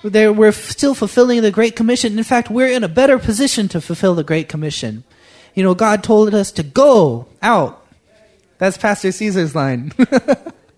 They're, 0.03 0.31
we're 0.31 0.51
still 0.51 0.93
fulfilling 0.93 1.41
the 1.41 1.51
Great 1.51 1.75
Commission. 1.75 2.17
In 2.17 2.23
fact, 2.23 2.49
we're 2.49 2.67
in 2.67 2.83
a 2.83 2.87
better 2.87 3.19
position 3.19 3.67
to 3.69 3.81
fulfill 3.81 4.15
the 4.15 4.23
Great 4.23 4.47
Commission. 4.47 5.03
You 5.55 5.63
know, 5.63 5.73
God 5.73 6.03
told 6.03 6.33
us 6.33 6.51
to 6.53 6.63
go 6.63 7.27
out. 7.41 7.85
That's 8.59 8.77
Pastor 8.77 9.11
Caesar's 9.11 9.55
line. 9.55 9.91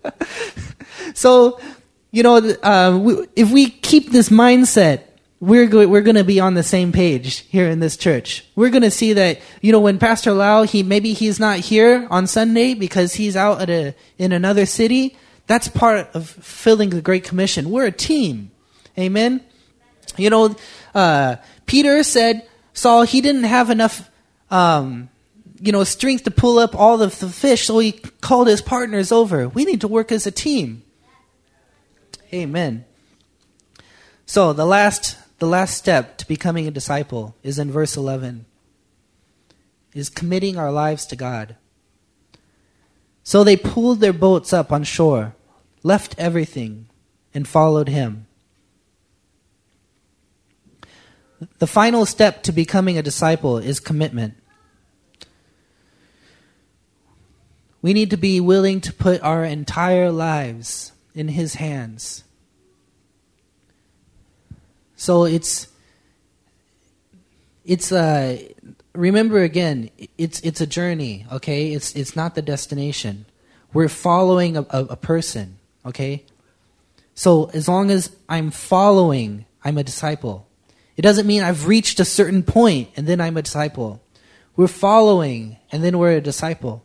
so, 1.14 1.60
you 2.10 2.22
know, 2.22 2.36
uh, 2.36 2.98
we, 3.00 3.26
if 3.36 3.50
we 3.50 3.68
keep 3.68 4.10
this 4.10 4.28
mindset, 4.28 5.02
we're 5.42 5.66
go- 5.66 5.88
we're 5.88 6.02
going 6.02 6.16
to 6.16 6.24
be 6.24 6.38
on 6.38 6.54
the 6.54 6.62
same 6.62 6.92
page 6.92 7.40
here 7.48 7.68
in 7.68 7.80
this 7.80 7.96
church. 7.96 8.44
We're 8.54 8.70
going 8.70 8.82
to 8.82 8.92
see 8.92 9.12
that 9.14 9.40
you 9.60 9.72
know 9.72 9.80
when 9.80 9.98
Pastor 9.98 10.32
Lau 10.32 10.62
he 10.62 10.84
maybe 10.84 11.14
he's 11.14 11.40
not 11.40 11.58
here 11.58 12.06
on 12.10 12.28
Sunday 12.28 12.74
because 12.74 13.14
he's 13.14 13.34
out 13.34 13.60
at 13.60 13.68
a 13.68 13.94
in 14.18 14.30
another 14.30 14.66
city, 14.66 15.16
that's 15.52 15.68
part 15.68 16.08
of 16.14 16.30
filling 16.30 16.88
the 16.88 17.02
Great 17.02 17.24
Commission. 17.24 17.70
We're 17.70 17.84
a 17.84 17.92
team. 17.92 18.52
Amen? 18.98 19.42
You 20.16 20.30
know, 20.30 20.56
uh, 20.94 21.36
Peter 21.66 22.02
said, 22.02 22.48
Saul, 22.72 23.02
he 23.02 23.20
didn't 23.20 23.44
have 23.44 23.68
enough, 23.68 24.10
um, 24.50 25.10
you 25.60 25.70
know, 25.70 25.84
strength 25.84 26.24
to 26.24 26.30
pull 26.30 26.58
up 26.58 26.74
all 26.74 27.02
of 27.02 27.18
the 27.18 27.28
fish, 27.28 27.66
so 27.66 27.78
he 27.80 27.92
called 27.92 28.48
his 28.48 28.62
partners 28.62 29.12
over. 29.12 29.46
We 29.46 29.66
need 29.66 29.82
to 29.82 29.88
work 29.88 30.10
as 30.10 30.26
a 30.26 30.30
team. 30.30 30.84
Amen. 32.32 32.86
So 34.24 34.54
the 34.54 34.64
last, 34.64 35.18
the 35.38 35.46
last 35.46 35.76
step 35.76 36.16
to 36.16 36.26
becoming 36.26 36.66
a 36.66 36.70
disciple 36.70 37.36
is 37.42 37.58
in 37.58 37.70
verse 37.70 37.94
11 37.94 38.46
is 39.94 40.08
committing 40.08 40.56
our 40.56 40.72
lives 40.72 41.04
to 41.06 41.16
God. 41.16 41.56
So 43.22 43.44
they 43.44 43.56
pulled 43.58 44.00
their 44.00 44.14
boats 44.14 44.54
up 44.54 44.72
on 44.72 44.84
shore, 44.84 45.34
left 45.82 46.14
everything, 46.18 46.88
and 47.34 47.46
followed 47.46 47.88
him. 47.88 48.26
the 51.58 51.66
final 51.66 52.06
step 52.06 52.42
to 52.44 52.52
becoming 52.52 52.98
a 52.98 53.02
disciple 53.02 53.58
is 53.58 53.80
commitment. 53.80 54.34
We 57.80 57.92
need 57.92 58.10
to 58.10 58.16
be 58.16 58.40
willing 58.40 58.80
to 58.82 58.92
put 58.92 59.22
our 59.22 59.44
entire 59.44 60.10
lives 60.10 60.92
in 61.14 61.28
His 61.28 61.54
hands. 61.54 62.24
So 64.96 65.24
it's 65.24 65.66
it's 67.64 67.90
uh 67.90 68.38
remember 68.94 69.42
again 69.42 69.90
it's 70.18 70.40
it's 70.40 70.60
a 70.60 70.66
journey 70.66 71.24
okay 71.30 71.72
it's 71.72 71.94
it's 71.94 72.16
not 72.16 72.34
the 72.34 72.42
destination 72.42 73.24
we're 73.72 73.88
following 73.88 74.56
a, 74.56 74.62
a, 74.70 74.84
a 74.90 74.96
person 74.96 75.58
okay? 75.86 76.24
So 77.14 77.50
as 77.52 77.68
long 77.68 77.90
as 77.90 78.14
i'm 78.28 78.50
following 78.50 79.44
i'm 79.64 79.78
a 79.78 79.84
disciple. 79.84 80.48
It 80.96 81.02
doesn't 81.02 81.26
mean 81.26 81.42
i've 81.42 81.66
reached 81.66 82.00
a 82.00 82.04
certain 82.04 82.42
point 82.42 82.90
and 82.96 83.06
then 83.06 83.20
i'm 83.20 83.36
a 83.36 83.42
disciple. 83.42 84.02
We're 84.56 84.68
following 84.68 85.56
and 85.70 85.82
then 85.82 85.98
we're 85.98 86.16
a 86.16 86.20
disciple 86.20 86.82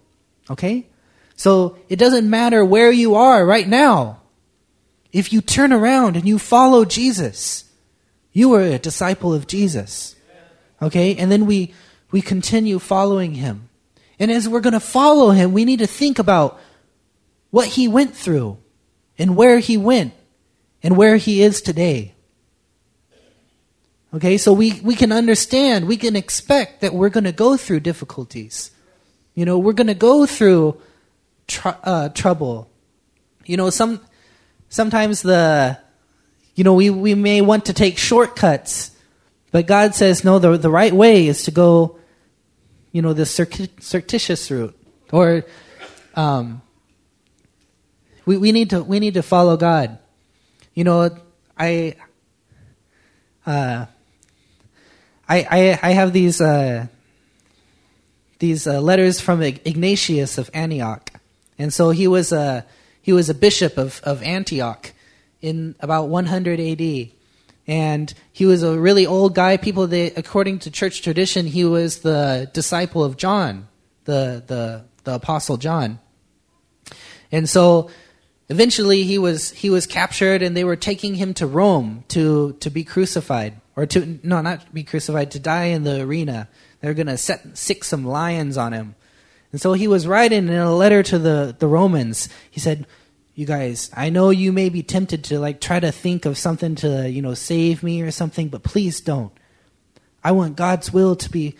okay? 0.49 0.87
So 1.35 1.77
it 1.89 1.97
doesn't 1.97 2.29
matter 2.29 2.63
where 2.65 2.91
you 2.91 3.15
are 3.15 3.45
right 3.45 3.67
now. 3.67 4.21
If 5.11 5.31
you 5.31 5.41
turn 5.41 5.71
around 5.71 6.15
and 6.15 6.27
you 6.27 6.39
follow 6.39 6.85
jesus 6.85 7.65
you 8.33 8.53
are 8.53 8.61
a 8.61 8.79
disciple 8.79 9.33
of 9.33 9.47
jesus 9.47 10.15
okay? 10.81 11.15
And 11.15 11.31
then 11.31 11.45
we 11.45 11.73
we 12.11 12.21
continue 12.21 12.79
following 12.79 13.35
him. 13.35 13.69
And 14.19 14.31
as 14.31 14.47
we're 14.47 14.61
going 14.61 14.73
to 14.73 14.79
follow 14.79 15.31
him, 15.31 15.53
we 15.53 15.65
need 15.65 15.79
to 15.79 15.87
think 15.87 16.19
about 16.19 16.59
what 17.51 17.67
he 17.67 17.87
went 17.87 18.15
through 18.15 18.57
and 19.17 19.35
where 19.35 19.59
he 19.59 19.77
went 19.77 20.13
and 20.83 20.95
where 20.95 21.17
he 21.17 21.41
is 21.41 21.61
today. 21.61 22.13
Okay, 24.13 24.37
so 24.37 24.53
we, 24.53 24.79
we 24.81 24.95
can 24.95 25.11
understand, 25.11 25.87
we 25.87 25.97
can 25.97 26.15
expect 26.15 26.81
that 26.81 26.93
we're 26.93 27.09
going 27.09 27.25
to 27.25 27.31
go 27.31 27.57
through 27.57 27.81
difficulties. 27.81 28.71
You 29.35 29.45
know, 29.45 29.59
we're 29.59 29.73
going 29.73 29.87
to 29.87 29.93
go 29.93 30.25
through 30.25 30.79
tr- 31.47 31.69
uh, 31.83 32.09
trouble. 32.09 32.69
You 33.45 33.57
know, 33.57 33.69
some 33.69 34.01
sometimes 34.69 35.21
the, 35.21 35.77
you 36.55 36.63
know, 36.63 36.73
we, 36.73 36.89
we 36.89 37.15
may 37.15 37.41
want 37.41 37.65
to 37.65 37.73
take 37.73 37.97
shortcuts 37.97 38.91
but 39.51 39.65
God 39.65 39.95
says, 39.95 40.23
no, 40.23 40.39
the, 40.39 40.57
the 40.57 40.69
right 40.69 40.93
way 40.93 41.27
is 41.27 41.43
to 41.43 41.51
go, 41.51 41.97
you 42.91 43.01
know, 43.01 43.13
the 43.13 43.25
circuitous 43.25 44.51
route. 44.51 44.77
Or 45.11 45.45
um, 46.15 46.61
we, 48.27 48.37
we, 48.37 48.51
need 48.51 48.69
to, 48.69 48.83
we 48.83 48.99
need 48.99 49.15
to 49.15 49.23
follow 49.23 49.57
God. 49.57 49.97
You 50.75 50.83
know, 50.83 51.17
I, 51.57 51.95
uh, 53.45 53.85
I, 55.27 55.47
I, 55.49 55.79
I 55.81 55.91
have 55.93 56.13
these, 56.13 56.39
uh, 56.39 56.87
these 58.37 58.67
uh, 58.67 58.79
letters 58.81 59.19
from 59.19 59.41
Ignatius 59.41 60.37
of 60.37 60.51
Antioch. 60.53 61.09
And 61.57 61.73
so 61.73 61.89
he 61.89 62.07
was 62.07 62.31
a, 62.31 62.65
he 63.01 63.13
was 63.13 63.29
a 63.29 63.33
bishop 63.33 63.77
of, 63.77 64.01
of 64.03 64.21
Antioch 64.21 64.91
in 65.41 65.75
about 65.79 66.09
100 66.09 66.59
AD 66.59 67.09
and 67.65 68.13
he 68.31 68.45
was 68.45 68.63
a 68.63 68.79
really 68.79 69.05
old 69.05 69.35
guy. 69.35 69.57
People, 69.57 69.87
they, 69.87 70.11
according 70.11 70.59
to 70.59 70.71
church 70.71 71.01
tradition, 71.01 71.45
he 71.45 71.65
was 71.65 71.99
the 71.99 72.49
disciple 72.53 73.03
of 73.03 73.17
John, 73.17 73.67
the 74.05 74.41
the 74.47 74.85
the 75.03 75.15
apostle 75.15 75.57
John. 75.57 75.99
And 77.29 77.49
so, 77.49 77.89
eventually, 78.49 79.03
he 79.03 79.17
was 79.17 79.51
he 79.51 79.69
was 79.69 79.85
captured, 79.85 80.41
and 80.41 80.55
they 80.55 80.63
were 80.63 80.75
taking 80.75 81.15
him 81.15 81.33
to 81.35 81.47
Rome 81.47 82.03
to 82.09 82.53
to 82.59 82.69
be 82.69 82.83
crucified, 82.83 83.59
or 83.75 83.85
to 83.87 84.19
no, 84.23 84.41
not 84.41 84.73
be 84.73 84.83
crucified, 84.83 85.31
to 85.31 85.39
die 85.39 85.65
in 85.65 85.83
the 85.83 86.01
arena. 86.01 86.47
They're 86.81 86.93
going 86.93 87.07
to 87.07 87.17
set 87.17 87.57
sic 87.57 87.83
some 87.83 88.05
lions 88.05 88.57
on 88.57 88.73
him. 88.73 88.95
And 89.51 89.61
so 89.61 89.73
he 89.73 89.87
was 89.87 90.05
writing 90.05 90.47
in 90.47 90.53
a 90.53 90.75
letter 90.75 91.01
to 91.03 91.17
the, 91.17 91.55
the 91.57 91.67
Romans. 91.67 92.29
He 92.51 92.59
said, 92.59 92.85
you 93.33 93.45
guys, 93.45 93.89
I 93.95 94.09
know 94.09 94.29
you 94.29 94.51
may 94.51 94.69
be 94.69 94.83
tempted 94.83 95.23
to 95.25 95.39
like 95.39 95.61
try 95.61 95.79
to 95.79 95.91
think 95.91 96.25
of 96.25 96.37
something 96.37 96.75
to, 96.75 97.09
you 97.09 97.21
know, 97.21 97.33
save 97.33 97.81
me 97.81 98.01
or 98.01 98.11
something, 98.11 98.49
but 98.49 98.63
please 98.63 98.99
don't. 98.99 99.31
I 100.23 100.31
want 100.31 100.55
God's 100.55 100.91
will 100.91 101.15
to 101.15 101.29
be 101.29 101.55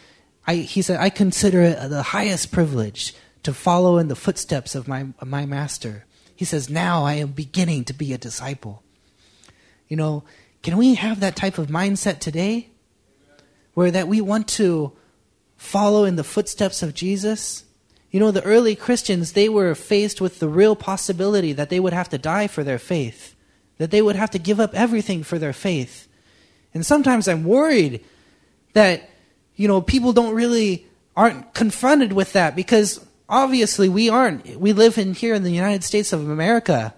I 0.48 0.56
he 0.56 0.82
said 0.82 1.00
I 1.00 1.10
consider 1.10 1.62
it 1.62 1.90
the 1.90 2.02
highest 2.02 2.52
privilege 2.52 3.14
to 3.44 3.54
follow 3.54 3.98
in 3.98 4.08
the 4.08 4.16
footsteps 4.16 4.76
of 4.76 4.88
my 4.88 5.08
of 5.20 5.28
my 5.28 5.46
master. 5.46 6.06
He 6.38 6.46
says, 6.46 6.70
"Now 6.70 7.04
I 7.04 7.16
am 7.16 7.30
beginning 7.30 7.84
to 7.86 7.94
be 7.94 8.14
a 8.14 8.18
disciple." 8.18 8.84
You 9.90 9.98
know, 9.98 10.24
can 10.62 10.78
we 10.78 10.94
have 10.94 11.20
that 11.20 11.36
type 11.36 11.58
of 11.58 11.68
mindset 11.68 12.20
today? 12.20 12.70
Where 13.74 13.92
that 13.92 14.08
we 14.08 14.22
want 14.22 14.48
to 14.50 14.94
follow 15.58 16.06
in 16.06 16.16
the 16.16 16.24
footsteps 16.24 16.84
of 16.84 16.94
Jesus? 16.94 17.64
You 18.12 18.20
know, 18.20 18.32
the 18.32 18.44
early 18.44 18.76
Christians, 18.76 19.32
they 19.32 19.50
were 19.50 19.74
faced 19.76 20.22
with 20.22 20.40
the 20.40 20.48
real 20.48 20.76
possibility 20.76 21.54
that 21.54 21.70
they 21.70 21.80
would 21.80 21.94
have 21.94 22.10
to 22.10 22.18
die 22.18 22.48
for 22.48 22.64
their 22.64 22.80
faith, 22.80 23.36
that 23.80 23.90
they 23.90 24.02
would 24.02 24.16
have 24.16 24.32
to 24.32 24.40
give 24.40 24.60
up 24.60 24.76
everything 24.76 25.24
for 25.24 25.40
their 25.40 25.54
faith. 25.54 26.08
And 26.74 26.86
sometimes 26.86 27.28
I'm 27.28 27.44
worried 27.44 28.04
that, 28.74 29.10
you 29.56 29.68
know, 29.68 29.82
people 29.82 30.14
don't 30.14 30.36
really, 30.36 30.86
aren't 31.16 31.56
confronted 31.56 32.14
with 32.14 32.34
that 32.34 32.56
because 32.56 33.00
obviously 33.30 33.90
we 33.90 34.10
aren't. 34.10 34.60
We 34.60 34.74
live 34.74 34.98
in 34.98 35.14
here 35.14 35.34
in 35.34 35.44
the 35.44 35.52
United 35.52 35.84
States 35.84 36.14
of 36.14 36.30
America, 36.30 36.94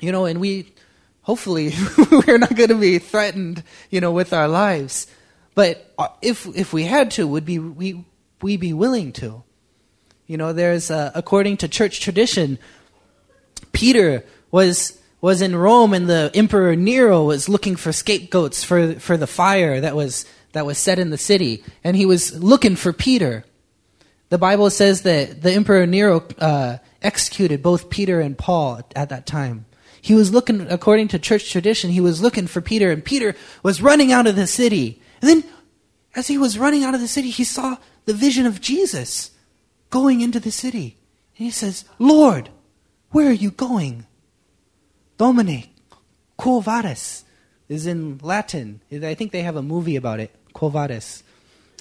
you 0.00 0.12
know, 0.12 0.24
and 0.24 0.40
we, 0.40 0.72
hopefully, 1.22 1.72
we're 2.26 2.38
not 2.38 2.54
going 2.54 2.70
to 2.70 2.78
be 2.78 2.98
threatened, 2.98 3.62
you 3.90 4.00
know, 4.00 4.12
with 4.12 4.32
our 4.32 4.48
lives. 4.48 5.06
But 5.54 5.92
uh, 5.98 6.08
if, 6.22 6.46
if 6.56 6.72
we 6.72 6.84
had 6.84 7.10
to, 7.12 7.26
would 7.26 7.44
be, 7.44 7.58
we, 7.58 8.04
we 8.40 8.56
be 8.56 8.72
willing 8.72 9.12
to? 9.14 9.42
You 10.26 10.36
know, 10.38 10.52
there's 10.52 10.90
uh, 10.90 11.10
according 11.14 11.58
to 11.58 11.68
church 11.68 12.00
tradition, 12.00 12.58
Peter 13.72 14.24
was 14.50 14.98
was 15.20 15.42
in 15.42 15.54
Rome, 15.54 15.92
and 15.92 16.08
the 16.08 16.30
Emperor 16.34 16.74
Nero 16.74 17.24
was 17.24 17.48
looking 17.48 17.76
for 17.76 17.92
scapegoats 17.92 18.64
for 18.64 18.94
for 18.94 19.16
the 19.16 19.26
fire 19.26 19.80
that 19.80 19.94
was 19.94 20.24
that 20.52 20.64
was 20.64 20.78
set 20.78 20.98
in 20.98 21.10
the 21.10 21.18
city, 21.18 21.62
and 21.84 21.96
he 21.96 22.06
was 22.06 22.42
looking 22.42 22.76
for 22.76 22.92
Peter. 22.92 23.44
The 24.32 24.38
Bible 24.38 24.70
says 24.70 25.02
that 25.02 25.42
the 25.42 25.52
Emperor 25.52 25.84
Nero 25.84 26.24
uh, 26.38 26.78
executed 27.02 27.62
both 27.62 27.90
Peter 27.90 28.18
and 28.18 28.38
Paul 28.38 28.80
at 28.96 29.10
that 29.10 29.26
time. 29.26 29.66
He 30.00 30.14
was 30.14 30.32
looking, 30.32 30.70
according 30.70 31.08
to 31.08 31.18
church 31.18 31.52
tradition, 31.52 31.90
he 31.90 32.00
was 32.00 32.22
looking 32.22 32.46
for 32.46 32.62
Peter, 32.62 32.90
and 32.90 33.04
Peter 33.04 33.36
was 33.62 33.82
running 33.82 34.10
out 34.10 34.26
of 34.26 34.34
the 34.34 34.46
city. 34.46 35.02
And 35.20 35.28
then, 35.28 35.44
as 36.14 36.28
he 36.28 36.38
was 36.38 36.58
running 36.58 36.82
out 36.82 36.94
of 36.94 37.02
the 37.02 37.08
city, 37.08 37.28
he 37.28 37.44
saw 37.44 37.76
the 38.06 38.14
vision 38.14 38.46
of 38.46 38.62
Jesus 38.62 39.32
going 39.90 40.22
into 40.22 40.40
the 40.40 40.50
city. 40.50 40.96
And 41.36 41.44
he 41.44 41.50
says, 41.50 41.84
Lord, 41.98 42.48
where 43.10 43.28
are 43.28 43.32
you 43.32 43.50
going? 43.50 44.06
Domine, 45.18 45.64
quo 46.38 46.60
vadis 46.60 47.26
is 47.68 47.86
in 47.86 48.16
Latin. 48.22 48.80
I 48.90 49.12
think 49.12 49.32
they 49.32 49.42
have 49.42 49.56
a 49.56 49.62
movie 49.62 49.96
about 49.96 50.20
it, 50.20 50.34
quo 50.54 50.70
vadis. 50.70 51.22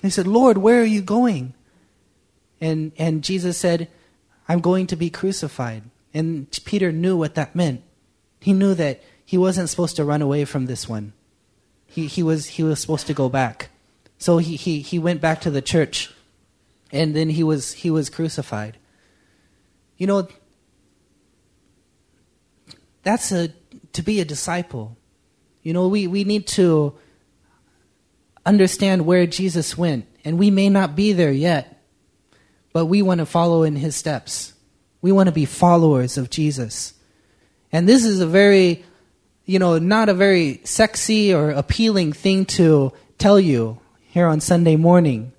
He 0.01 0.09
said, 0.09 0.27
Lord, 0.27 0.57
where 0.57 0.81
are 0.81 0.83
you 0.83 1.01
going? 1.01 1.53
And, 2.61 2.93
and 2.97 3.23
Jesus 3.23 3.57
said, 3.57 3.89
I'm 4.47 4.61
going 4.61 4.87
to 4.87 4.95
be 4.95 5.09
crucified. 5.09 5.83
And 6.13 6.47
Peter 6.63 6.91
knew 6.91 7.17
what 7.17 7.35
that 7.35 7.55
meant. 7.55 7.81
He 8.39 8.53
knew 8.53 8.73
that 8.75 9.01
he 9.25 9.37
wasn't 9.37 9.69
supposed 9.69 9.97
to 9.97 10.05
run 10.05 10.21
away 10.21 10.45
from 10.45 10.67
this 10.67 10.87
one. 10.87 11.13
He, 11.87 12.07
he, 12.07 12.23
was, 12.23 12.45
he 12.47 12.63
was 12.63 12.79
supposed 12.79 13.07
to 13.07 13.13
go 13.13 13.27
back. 13.27 13.69
So 14.17 14.37
he, 14.37 14.55
he, 14.55 14.79
he 14.81 14.99
went 14.99 15.19
back 15.19 15.41
to 15.41 15.49
the 15.49 15.61
church 15.61 16.13
and 16.91 17.15
then 17.15 17.29
he 17.29 17.43
was 17.43 17.73
he 17.73 17.89
was 17.89 18.09
crucified. 18.09 18.77
You 19.97 20.07
know, 20.07 20.27
that's 23.03 23.31
a 23.31 23.49
to 23.93 24.01
be 24.01 24.19
a 24.19 24.25
disciple. 24.25 24.97
You 25.63 25.73
know, 25.73 25.87
we, 25.87 26.07
we 26.07 26.23
need 26.23 26.47
to 26.47 26.95
understand 28.45 29.05
where 29.05 29.27
Jesus 29.27 29.77
went, 29.77 30.07
and 30.25 30.39
we 30.39 30.49
may 30.49 30.69
not 30.69 30.95
be 30.95 31.13
there 31.13 31.31
yet, 31.31 31.80
but 32.73 32.85
we 32.85 33.01
want 33.01 33.19
to 33.19 33.25
follow 33.25 33.63
in 33.63 33.75
his 33.75 33.95
steps. 33.95 34.53
We 35.01 35.11
want 35.11 35.27
to 35.27 35.33
be 35.33 35.45
followers 35.45 36.17
of 36.17 36.29
Jesus. 36.29 36.93
And 37.71 37.87
this 37.87 38.05
is 38.05 38.19
a 38.19 38.27
very, 38.27 38.83
you 39.45 39.59
know, 39.59 39.77
not 39.77 40.09
a 40.09 40.13
very 40.13 40.61
sexy 40.63 41.33
or 41.33 41.51
appealing 41.51 42.13
thing 42.13 42.45
to 42.45 42.93
tell 43.17 43.39
you 43.39 43.79
here 44.09 44.27
on 44.27 44.41
Sunday 44.41 44.75
morning. 44.75 45.33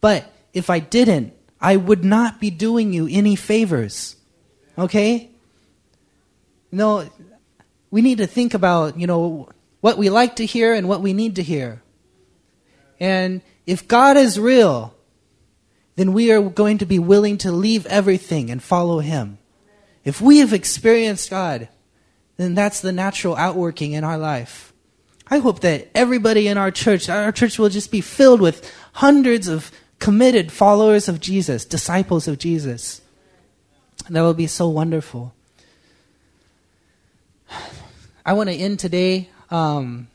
But 0.00 0.30
if 0.52 0.70
I 0.70 0.78
didn't, 0.78 1.32
I 1.60 1.76
would 1.76 2.04
not 2.04 2.40
be 2.40 2.50
doing 2.50 2.92
you 2.92 3.08
any 3.10 3.36
favors. 3.36 4.16
Okay? 4.76 5.30
No, 6.70 7.08
we 7.90 8.02
need 8.02 8.18
to 8.18 8.26
think 8.26 8.54
about, 8.54 8.98
you 8.98 9.06
know, 9.06 9.48
what 9.80 9.98
we 9.98 10.10
like 10.10 10.36
to 10.36 10.46
hear 10.46 10.74
and 10.74 10.88
what 10.88 11.00
we 11.00 11.12
need 11.12 11.36
to 11.36 11.42
hear. 11.42 11.82
And 12.98 13.42
if 13.66 13.86
God 13.88 14.16
is 14.16 14.38
real, 14.38 14.94
then 15.96 16.12
we 16.12 16.32
are 16.32 16.42
going 16.42 16.78
to 16.78 16.86
be 16.86 16.98
willing 16.98 17.38
to 17.38 17.52
leave 17.52 17.86
everything 17.86 18.50
and 18.50 18.62
follow 18.62 19.00
Him. 19.00 19.38
If 20.04 20.20
we 20.20 20.38
have 20.38 20.52
experienced 20.52 21.30
God, 21.30 21.68
then 22.36 22.54
that's 22.54 22.80
the 22.80 22.92
natural 22.92 23.36
outworking 23.36 23.92
in 23.92 24.04
our 24.04 24.18
life. 24.18 24.72
I 25.28 25.38
hope 25.38 25.60
that 25.60 25.88
everybody 25.94 26.48
in 26.48 26.58
our 26.58 26.70
church, 26.70 27.08
our 27.08 27.32
church 27.32 27.58
will 27.58 27.68
just 27.68 27.90
be 27.90 28.00
filled 28.00 28.40
with 28.40 28.70
hundreds 28.94 29.48
of 29.48 29.70
committed 29.98 30.50
followers 30.50 31.08
of 31.08 31.20
Jesus, 31.20 31.64
disciples 31.64 32.26
of 32.26 32.38
Jesus. 32.38 33.00
That 34.10 34.22
will 34.22 34.34
be 34.34 34.48
so 34.48 34.68
wonderful. 34.68 35.34
I 38.26 38.32
want 38.32 38.50
to 38.50 38.56
end 38.56 38.78
today 38.78 39.28
um, 39.50 40.08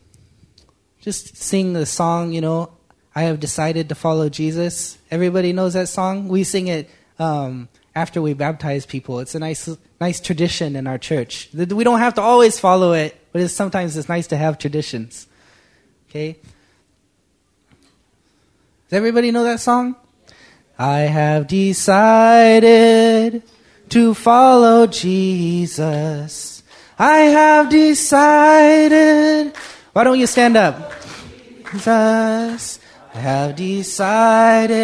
just 0.99 1.37
sing 1.37 1.73
the 1.73 1.85
song, 1.85 2.33
you 2.33 2.41
know, 2.41 2.71
I 3.17 3.23
have 3.23 3.39
decided 3.39 3.89
to 3.89 3.95
follow 3.95 4.29
Jesus. 4.29 4.95
Everybody 5.09 5.51
knows 5.51 5.73
that 5.73 5.89
song. 5.89 6.27
We 6.27 6.43
sing 6.43 6.67
it 6.67 6.87
um, 7.17 7.67
after 7.95 8.21
we 8.21 8.35
baptize 8.35 8.85
people. 8.85 9.21
It's 9.21 9.33
a 9.33 9.39
nice, 9.39 9.67
nice 9.99 10.19
tradition 10.19 10.75
in 10.75 10.85
our 10.85 10.99
church. 10.99 11.49
We 11.51 11.65
don't 11.65 11.97
have 11.97 12.13
to 12.13 12.21
always 12.21 12.59
follow 12.59 12.93
it, 12.93 13.19
but 13.31 13.41
it's, 13.41 13.55
sometimes 13.55 13.97
it's 13.97 14.07
nice 14.07 14.27
to 14.27 14.37
have 14.37 14.59
traditions. 14.59 15.25
Okay? 16.07 16.37
Does 18.87 18.97
everybody 18.97 19.31
know 19.31 19.45
that 19.45 19.61
song? 19.61 19.95
I 20.77 20.99
have 20.99 21.47
decided 21.47 23.41
to 23.89 24.13
follow 24.13 24.85
Jesus. 24.85 26.61
I 26.99 27.17
have 27.17 27.71
decided. 27.71 29.55
Why 29.93 30.03
don't 30.03 30.19
you 30.19 30.27
stand 30.27 30.55
up? 30.55 30.93
Jesus. 31.71 32.79
Have 33.17 33.55
decided 33.55 34.77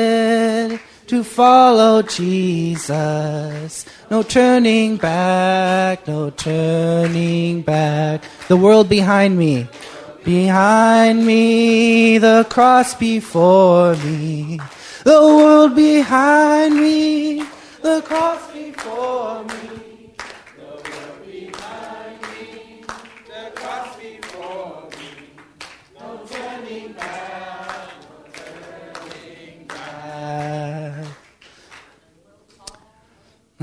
to 1.06 1.24
follow 1.24 2.02
Jesus. 2.02 3.86
No 4.10 4.24
turning 4.24 4.98
back, 4.98 6.08
no 6.08 6.32
turning 6.32 7.62
back. 7.62 8.24
The 8.48 8.58
world 8.58 8.90
behind 8.90 9.38
me, 9.38 9.68
behind 10.24 11.26
me, 11.28 12.18
the 12.18 12.48
cross 12.50 12.96
before 12.96 13.96
me. 13.98 14.60
The 15.04 15.22
world 15.22 15.76
behind 15.76 16.76
me, 16.76 17.44
the 17.84 18.02
cross 18.02 18.52
before 18.52 19.44
me. 19.44 19.73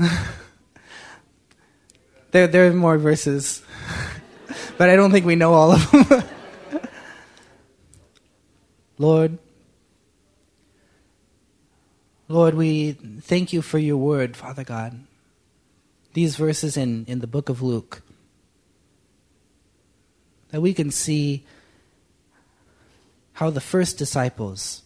there, 2.31 2.47
there 2.47 2.67
are 2.67 2.73
more 2.73 2.97
verses, 2.97 3.61
but 4.77 4.89
I 4.89 4.95
don't 4.95 5.11
think 5.11 5.25
we 5.25 5.35
know 5.35 5.53
all 5.53 5.73
of 5.73 5.91
them. 5.91 6.23
Lord, 8.97 9.37
Lord, 12.27 12.55
we 12.55 12.93
thank 12.93 13.51
you 13.51 13.61
for 13.61 13.77
your 13.77 13.97
word, 13.97 14.37
Father 14.37 14.63
God. 14.63 14.99
These 16.13 16.35
verses 16.35 16.77
in, 16.77 17.05
in 17.07 17.19
the 17.19 17.27
book 17.27 17.49
of 17.49 17.61
Luke, 17.61 18.03
that 20.49 20.61
we 20.61 20.73
can 20.73 20.91
see 20.91 21.45
how 23.33 23.49
the 23.49 23.61
first 23.61 23.97
disciples 23.97 24.83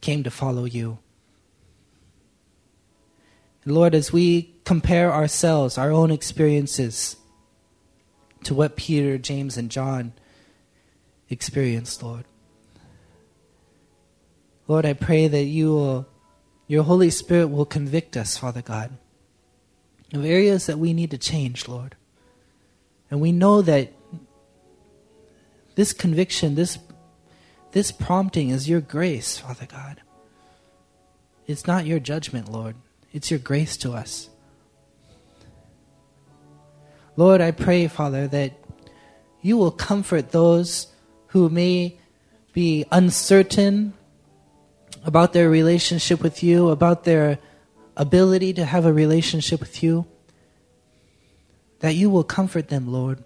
came 0.00 0.24
to 0.24 0.30
follow 0.30 0.64
you. 0.64 0.98
Lord, 3.66 3.94
as 3.94 4.12
we 4.12 4.54
compare 4.64 5.12
ourselves, 5.12 5.76
our 5.76 5.90
own 5.90 6.10
experiences, 6.10 7.16
to 8.44 8.54
what 8.54 8.76
Peter, 8.76 9.18
James, 9.18 9.56
and 9.56 9.70
John 9.70 10.12
experienced, 11.28 12.02
Lord. 12.02 12.24
Lord, 14.66 14.86
I 14.86 14.94
pray 14.94 15.28
that 15.28 15.44
you 15.44 15.74
will, 15.74 16.08
your 16.66 16.84
Holy 16.84 17.10
Spirit 17.10 17.48
will 17.48 17.66
convict 17.66 18.16
us, 18.16 18.38
Father 18.38 18.62
God, 18.62 18.96
of 20.14 20.24
areas 20.24 20.66
that 20.66 20.78
we 20.78 20.92
need 20.92 21.10
to 21.10 21.18
change, 21.18 21.68
Lord. 21.68 21.96
And 23.10 23.20
we 23.20 23.32
know 23.32 23.62
that 23.62 23.92
this 25.74 25.92
conviction, 25.92 26.54
this, 26.54 26.78
this 27.72 27.90
prompting 27.90 28.50
is 28.50 28.68
your 28.68 28.80
grace, 28.80 29.38
Father 29.38 29.66
God. 29.66 30.00
It's 31.46 31.66
not 31.66 31.86
your 31.86 31.98
judgment, 31.98 32.50
Lord. 32.50 32.76
It's 33.12 33.30
your 33.30 33.40
grace 33.40 33.76
to 33.78 33.92
us. 33.92 34.28
Lord, 37.16 37.40
I 37.40 37.50
pray, 37.50 37.88
Father, 37.88 38.28
that 38.28 38.52
you 39.42 39.56
will 39.56 39.70
comfort 39.70 40.30
those 40.30 40.86
who 41.28 41.48
may 41.48 41.98
be 42.52 42.84
uncertain 42.90 43.94
about 45.04 45.32
their 45.32 45.50
relationship 45.50 46.22
with 46.22 46.42
you, 46.42 46.68
about 46.70 47.04
their 47.04 47.38
ability 47.96 48.52
to 48.54 48.64
have 48.64 48.86
a 48.86 48.92
relationship 48.92 49.60
with 49.60 49.82
you. 49.82 50.06
That 51.80 51.94
you 51.94 52.10
will 52.10 52.24
comfort 52.24 52.68
them, 52.68 52.92
Lord, 52.92 53.24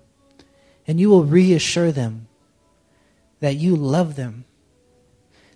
and 0.86 1.00
you 1.00 1.10
will 1.10 1.24
reassure 1.24 1.92
them 1.92 2.28
that 3.44 3.56
you 3.56 3.76
love 3.76 4.16
them, 4.16 4.46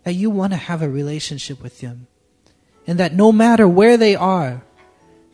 that 0.04 0.12
you 0.12 0.28
want 0.28 0.52
to 0.52 0.58
have 0.58 0.82
a 0.82 0.88
relationship 0.88 1.62
with 1.62 1.80
them 1.80 2.06
and 2.88 2.98
that 2.98 3.14
no 3.14 3.30
matter 3.30 3.68
where 3.68 3.96
they 3.98 4.16
are, 4.16 4.62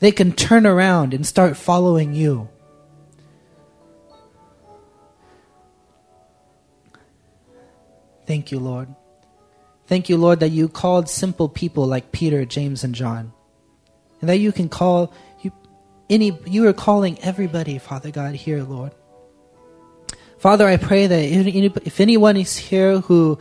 they 0.00 0.10
can 0.10 0.32
turn 0.32 0.66
around 0.66 1.14
and 1.14 1.24
start 1.24 1.56
following 1.56 2.12
you. 2.12 2.48
Thank 8.26 8.50
you, 8.50 8.58
Lord. 8.58 8.88
Thank 9.86 10.08
you, 10.08 10.16
Lord, 10.16 10.40
that 10.40 10.48
you 10.48 10.68
called 10.68 11.08
simple 11.08 11.48
people 11.48 11.86
like 11.86 12.10
Peter, 12.10 12.44
James, 12.44 12.82
and 12.82 12.94
John. 12.94 13.32
And 14.20 14.28
that 14.28 14.38
you 14.38 14.50
can 14.50 14.68
call 14.68 15.12
you 15.42 15.52
any 16.10 16.36
you 16.46 16.66
are 16.66 16.72
calling 16.72 17.18
everybody, 17.20 17.78
Father 17.78 18.10
God, 18.10 18.34
here, 18.34 18.64
Lord. 18.64 18.92
Father, 20.38 20.66
I 20.66 20.76
pray 20.76 21.06
that 21.06 21.82
if 21.86 22.00
anyone 22.00 22.36
is 22.36 22.56
here 22.56 22.98
who 22.98 23.38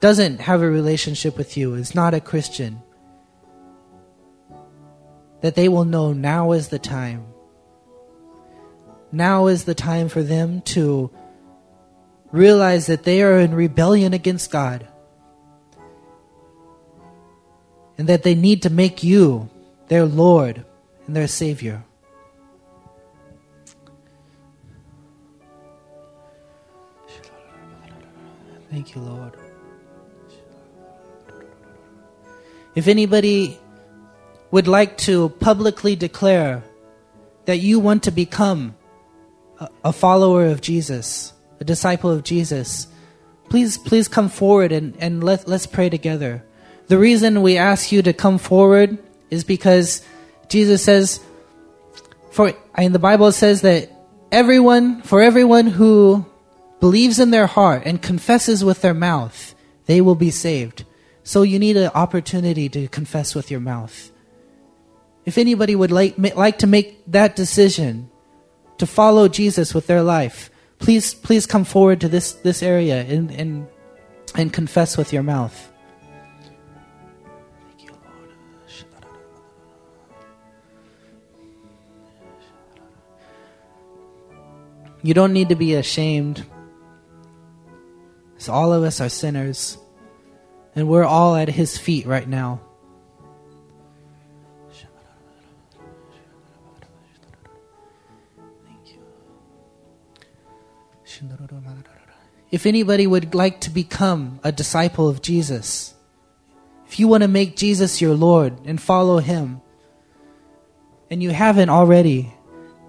doesn't 0.00 0.40
have 0.42 0.62
a 0.62 0.70
relationship 0.70 1.36
with 1.36 1.56
you, 1.56 1.74
is 1.74 1.94
not 1.94 2.14
a 2.14 2.20
Christian, 2.20 2.82
that 5.42 5.54
they 5.54 5.68
will 5.68 5.84
know 5.84 6.12
now 6.12 6.52
is 6.52 6.68
the 6.68 6.78
time. 6.78 7.26
Now 9.10 9.48
is 9.48 9.64
the 9.64 9.74
time 9.74 10.08
for 10.08 10.22
them 10.22 10.62
to 10.72 11.10
realize 12.30 12.86
that 12.86 13.02
they 13.02 13.22
are 13.22 13.38
in 13.38 13.54
rebellion 13.54 14.14
against 14.14 14.50
God 14.50 14.88
and 17.98 18.08
that 18.08 18.22
they 18.22 18.34
need 18.34 18.62
to 18.62 18.70
make 18.70 19.02
you 19.02 19.50
their 19.88 20.06
Lord 20.06 20.64
and 21.06 21.14
their 21.14 21.28
Savior. 21.28 21.84
Thank 28.70 28.94
you, 28.94 29.02
Lord. 29.02 29.36
If 32.74 32.88
anybody 32.88 33.58
would 34.52 34.68
like 34.68 34.96
to 34.98 35.30
publicly 35.40 35.96
declare 35.96 36.62
that 37.46 37.56
you 37.56 37.80
want 37.80 38.04
to 38.04 38.12
become 38.12 38.76
a, 39.58 39.68
a 39.86 39.92
follower 39.92 40.46
of 40.46 40.60
Jesus, 40.60 41.32
a 41.58 41.64
disciple 41.64 42.10
of 42.10 42.22
Jesus, 42.22 42.86
please 43.48 43.78
please 43.78 44.08
come 44.08 44.28
forward 44.28 44.70
and, 44.70 44.94
and 44.98 45.24
let, 45.24 45.48
let's 45.48 45.66
pray 45.66 45.88
together. 45.88 46.44
The 46.86 46.98
reason 46.98 47.42
we 47.42 47.56
ask 47.56 47.90
you 47.90 48.02
to 48.02 48.12
come 48.12 48.38
forward 48.38 48.98
is 49.30 49.42
because 49.42 50.04
Jesus 50.48 50.84
says, 50.84 51.20
for 52.30 52.52
in 52.76 52.92
the 52.92 52.98
Bible 52.98 53.32
says 53.32 53.62
that 53.62 53.90
everyone, 54.30 55.00
for 55.02 55.22
everyone 55.22 55.66
who 55.66 56.26
believes 56.78 57.18
in 57.18 57.30
their 57.30 57.46
heart 57.46 57.82
and 57.86 58.02
confesses 58.02 58.62
with 58.62 58.82
their 58.82 58.94
mouth, 58.94 59.54
they 59.86 60.02
will 60.02 60.14
be 60.14 60.30
saved. 60.30 60.84
So 61.24 61.40
you 61.40 61.58
need 61.58 61.78
an 61.78 61.90
opportunity 61.94 62.68
to 62.68 62.88
confess 62.88 63.34
with 63.34 63.50
your 63.50 63.60
mouth. 63.60 64.11
If 65.24 65.38
anybody 65.38 65.76
would 65.76 65.92
like, 65.92 66.16
like 66.18 66.58
to 66.58 66.66
make 66.66 67.04
that 67.06 67.36
decision 67.36 68.10
to 68.78 68.86
follow 68.86 69.28
Jesus 69.28 69.72
with 69.74 69.86
their 69.86 70.02
life, 70.02 70.50
please, 70.78 71.14
please 71.14 71.46
come 71.46 71.64
forward 71.64 72.00
to 72.00 72.08
this, 72.08 72.32
this 72.32 72.62
area 72.62 73.02
and, 73.02 73.30
and, 73.30 73.68
and 74.34 74.52
confess 74.52 74.96
with 74.96 75.12
your 75.12 75.22
mouth. 75.22 75.68
You 85.04 85.14
don't 85.14 85.32
need 85.32 85.48
to 85.48 85.56
be 85.56 85.74
ashamed. 85.74 86.46
All 88.48 88.72
of 88.72 88.82
us 88.82 89.00
are 89.00 89.08
sinners. 89.08 89.78
And 90.74 90.88
we're 90.88 91.04
all 91.04 91.36
at 91.36 91.48
His 91.48 91.76
feet 91.76 92.06
right 92.06 92.28
now. 92.28 92.60
If 102.50 102.66
anybody 102.66 103.06
would 103.06 103.34
like 103.34 103.60
to 103.60 103.70
become 103.70 104.40
a 104.44 104.52
disciple 104.52 105.08
of 105.08 105.22
Jesus, 105.22 105.94
if 106.86 107.00
you 107.00 107.08
want 107.08 107.22
to 107.22 107.28
make 107.28 107.56
Jesus 107.56 108.00
your 108.00 108.14
Lord 108.14 108.58
and 108.66 108.80
follow 108.80 109.18
him, 109.18 109.62
and 111.10 111.22
you 111.22 111.30
haven't 111.30 111.68
already, 111.68 112.32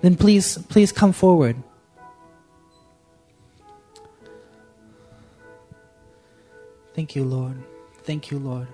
then 0.02 0.16
please 0.16 0.58
please 0.70 0.92
come 0.92 1.12
forward. 1.12 1.56
Thank 6.94 7.16
you, 7.16 7.24
Lord. 7.24 7.62
Thank 8.04 8.32
you, 8.32 8.40
Lord. 8.40 8.68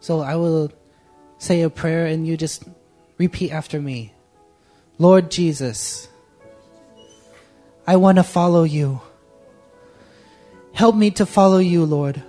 So 0.00 0.20
I 0.20 0.36
will 0.36 0.70
say 1.38 1.62
a 1.62 1.70
prayer 1.70 2.06
and 2.06 2.26
you 2.26 2.36
just 2.36 2.64
repeat 3.18 3.50
after 3.50 3.80
me. 3.80 4.12
Lord 4.98 5.30
Jesus, 5.30 6.08
I 7.86 7.96
want 7.96 8.16
to 8.16 8.24
follow 8.24 8.64
you. 8.64 9.00
Help 10.72 10.96
me 10.96 11.10
to 11.12 11.26
follow 11.26 11.58
you, 11.58 11.84
Lord. 11.84 12.22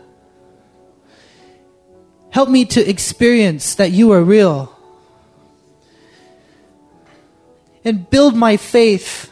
Help 2.30 2.50
me 2.50 2.66
to 2.66 2.90
experience 2.90 3.76
that 3.76 3.92
you 3.92 4.12
are 4.12 4.24
real. 4.24 4.74
And 7.84 8.10
build 8.10 8.36
my 8.36 8.58
faith. 8.58 9.32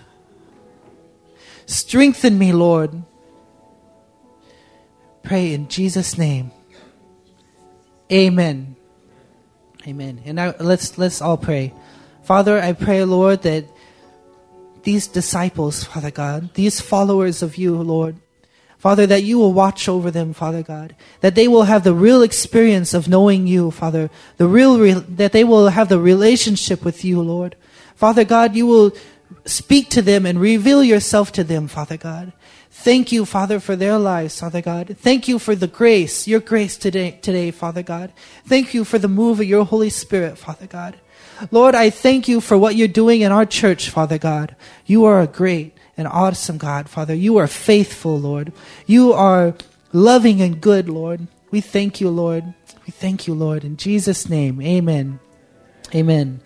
Strengthen 1.65 2.37
me, 2.37 2.53
Lord. 2.53 3.03
Pray 5.23 5.53
in 5.53 5.67
Jesus' 5.67 6.17
name. 6.17 6.51
Amen. 8.11 8.75
Amen. 9.87 10.21
And 10.25 10.37
now 10.37 10.55
let's 10.59 10.97
let's 10.97 11.21
all 11.21 11.37
pray. 11.37 11.73
Father, 12.23 12.59
I 12.59 12.73
pray, 12.73 13.03
Lord, 13.03 13.43
that 13.43 13.65
these 14.83 15.07
disciples, 15.07 15.83
Father 15.83 16.11
God, 16.11 16.53
these 16.55 16.81
followers 16.81 17.43
of 17.43 17.57
you, 17.57 17.75
Lord, 17.75 18.15
Father, 18.79 19.05
that 19.07 19.23
you 19.23 19.37
will 19.37 19.53
watch 19.53 19.87
over 19.87 20.11
them, 20.11 20.33
Father 20.33 20.63
God, 20.63 20.95
that 21.21 21.35
they 21.35 21.47
will 21.47 21.63
have 21.63 21.83
the 21.83 21.93
real 21.93 22.21
experience 22.21 22.93
of 22.93 23.07
knowing 23.07 23.47
you, 23.47 23.71
Father, 23.71 24.09
the 24.37 24.47
real, 24.47 24.79
re- 24.79 24.93
that 24.93 25.31
they 25.31 25.43
will 25.43 25.69
have 25.69 25.89
the 25.89 25.99
relationship 25.99 26.83
with 26.85 27.03
you, 27.03 27.21
Lord. 27.21 27.55
Father 27.95 28.23
God, 28.23 28.55
you 28.55 28.67
will 28.67 28.91
speak 29.45 29.89
to 29.89 30.01
them 30.01 30.25
and 30.25 30.39
reveal 30.39 30.83
yourself 30.83 31.31
to 31.33 31.43
them, 31.43 31.67
Father 31.67 31.97
God. 31.97 32.33
Thank 32.77 33.11
you, 33.11 33.25
Father, 33.25 33.59
for 33.59 33.75
their 33.75 33.97
lives, 33.97 34.39
Father 34.39 34.61
God. 34.61 34.97
Thank 34.99 35.27
you 35.27 35.39
for 35.39 35.55
the 35.55 35.65
grace, 35.65 36.27
your 36.27 36.41
grace 36.41 36.77
today, 36.77 37.17
today, 37.21 37.49
Father 37.49 37.81
God. 37.81 38.11
Thank 38.45 38.73
you 38.73 38.83
for 38.83 38.99
the 38.99 39.07
move 39.07 39.39
of 39.39 39.47
your 39.47 39.65
Holy 39.65 39.89
Spirit, 39.89 40.37
Father 40.37 40.67
God. 40.67 40.97
Lord, 41.51 41.73
I 41.73 41.89
thank 41.89 42.27
you 42.27 42.41
for 42.41 42.57
what 42.57 42.75
you're 42.75 42.87
doing 42.87 43.21
in 43.21 43.31
our 43.31 43.45
church, 43.45 43.89
Father 43.89 44.19
God. 44.19 44.55
You 44.85 45.05
are 45.05 45.21
a 45.21 45.25
great 45.25 45.75
and 45.97 46.07
awesome 46.07 46.57
God, 46.57 46.87
Father. 46.87 47.15
You 47.15 47.37
are 47.37 47.47
faithful, 47.47 48.19
Lord. 48.19 48.51
You 48.85 49.13
are 49.13 49.55
loving 49.91 50.41
and 50.41 50.61
good, 50.61 50.87
Lord. 50.87 51.27
We 51.49 51.61
thank 51.61 52.01
you, 52.01 52.09
Lord. 52.09 52.53
We 52.85 52.91
thank 52.91 53.25
you, 53.25 53.33
Lord. 53.33 53.63
In 53.63 53.77
Jesus' 53.77 54.29
name, 54.29 54.61
amen. 54.61 55.19
Amen. 55.95 56.41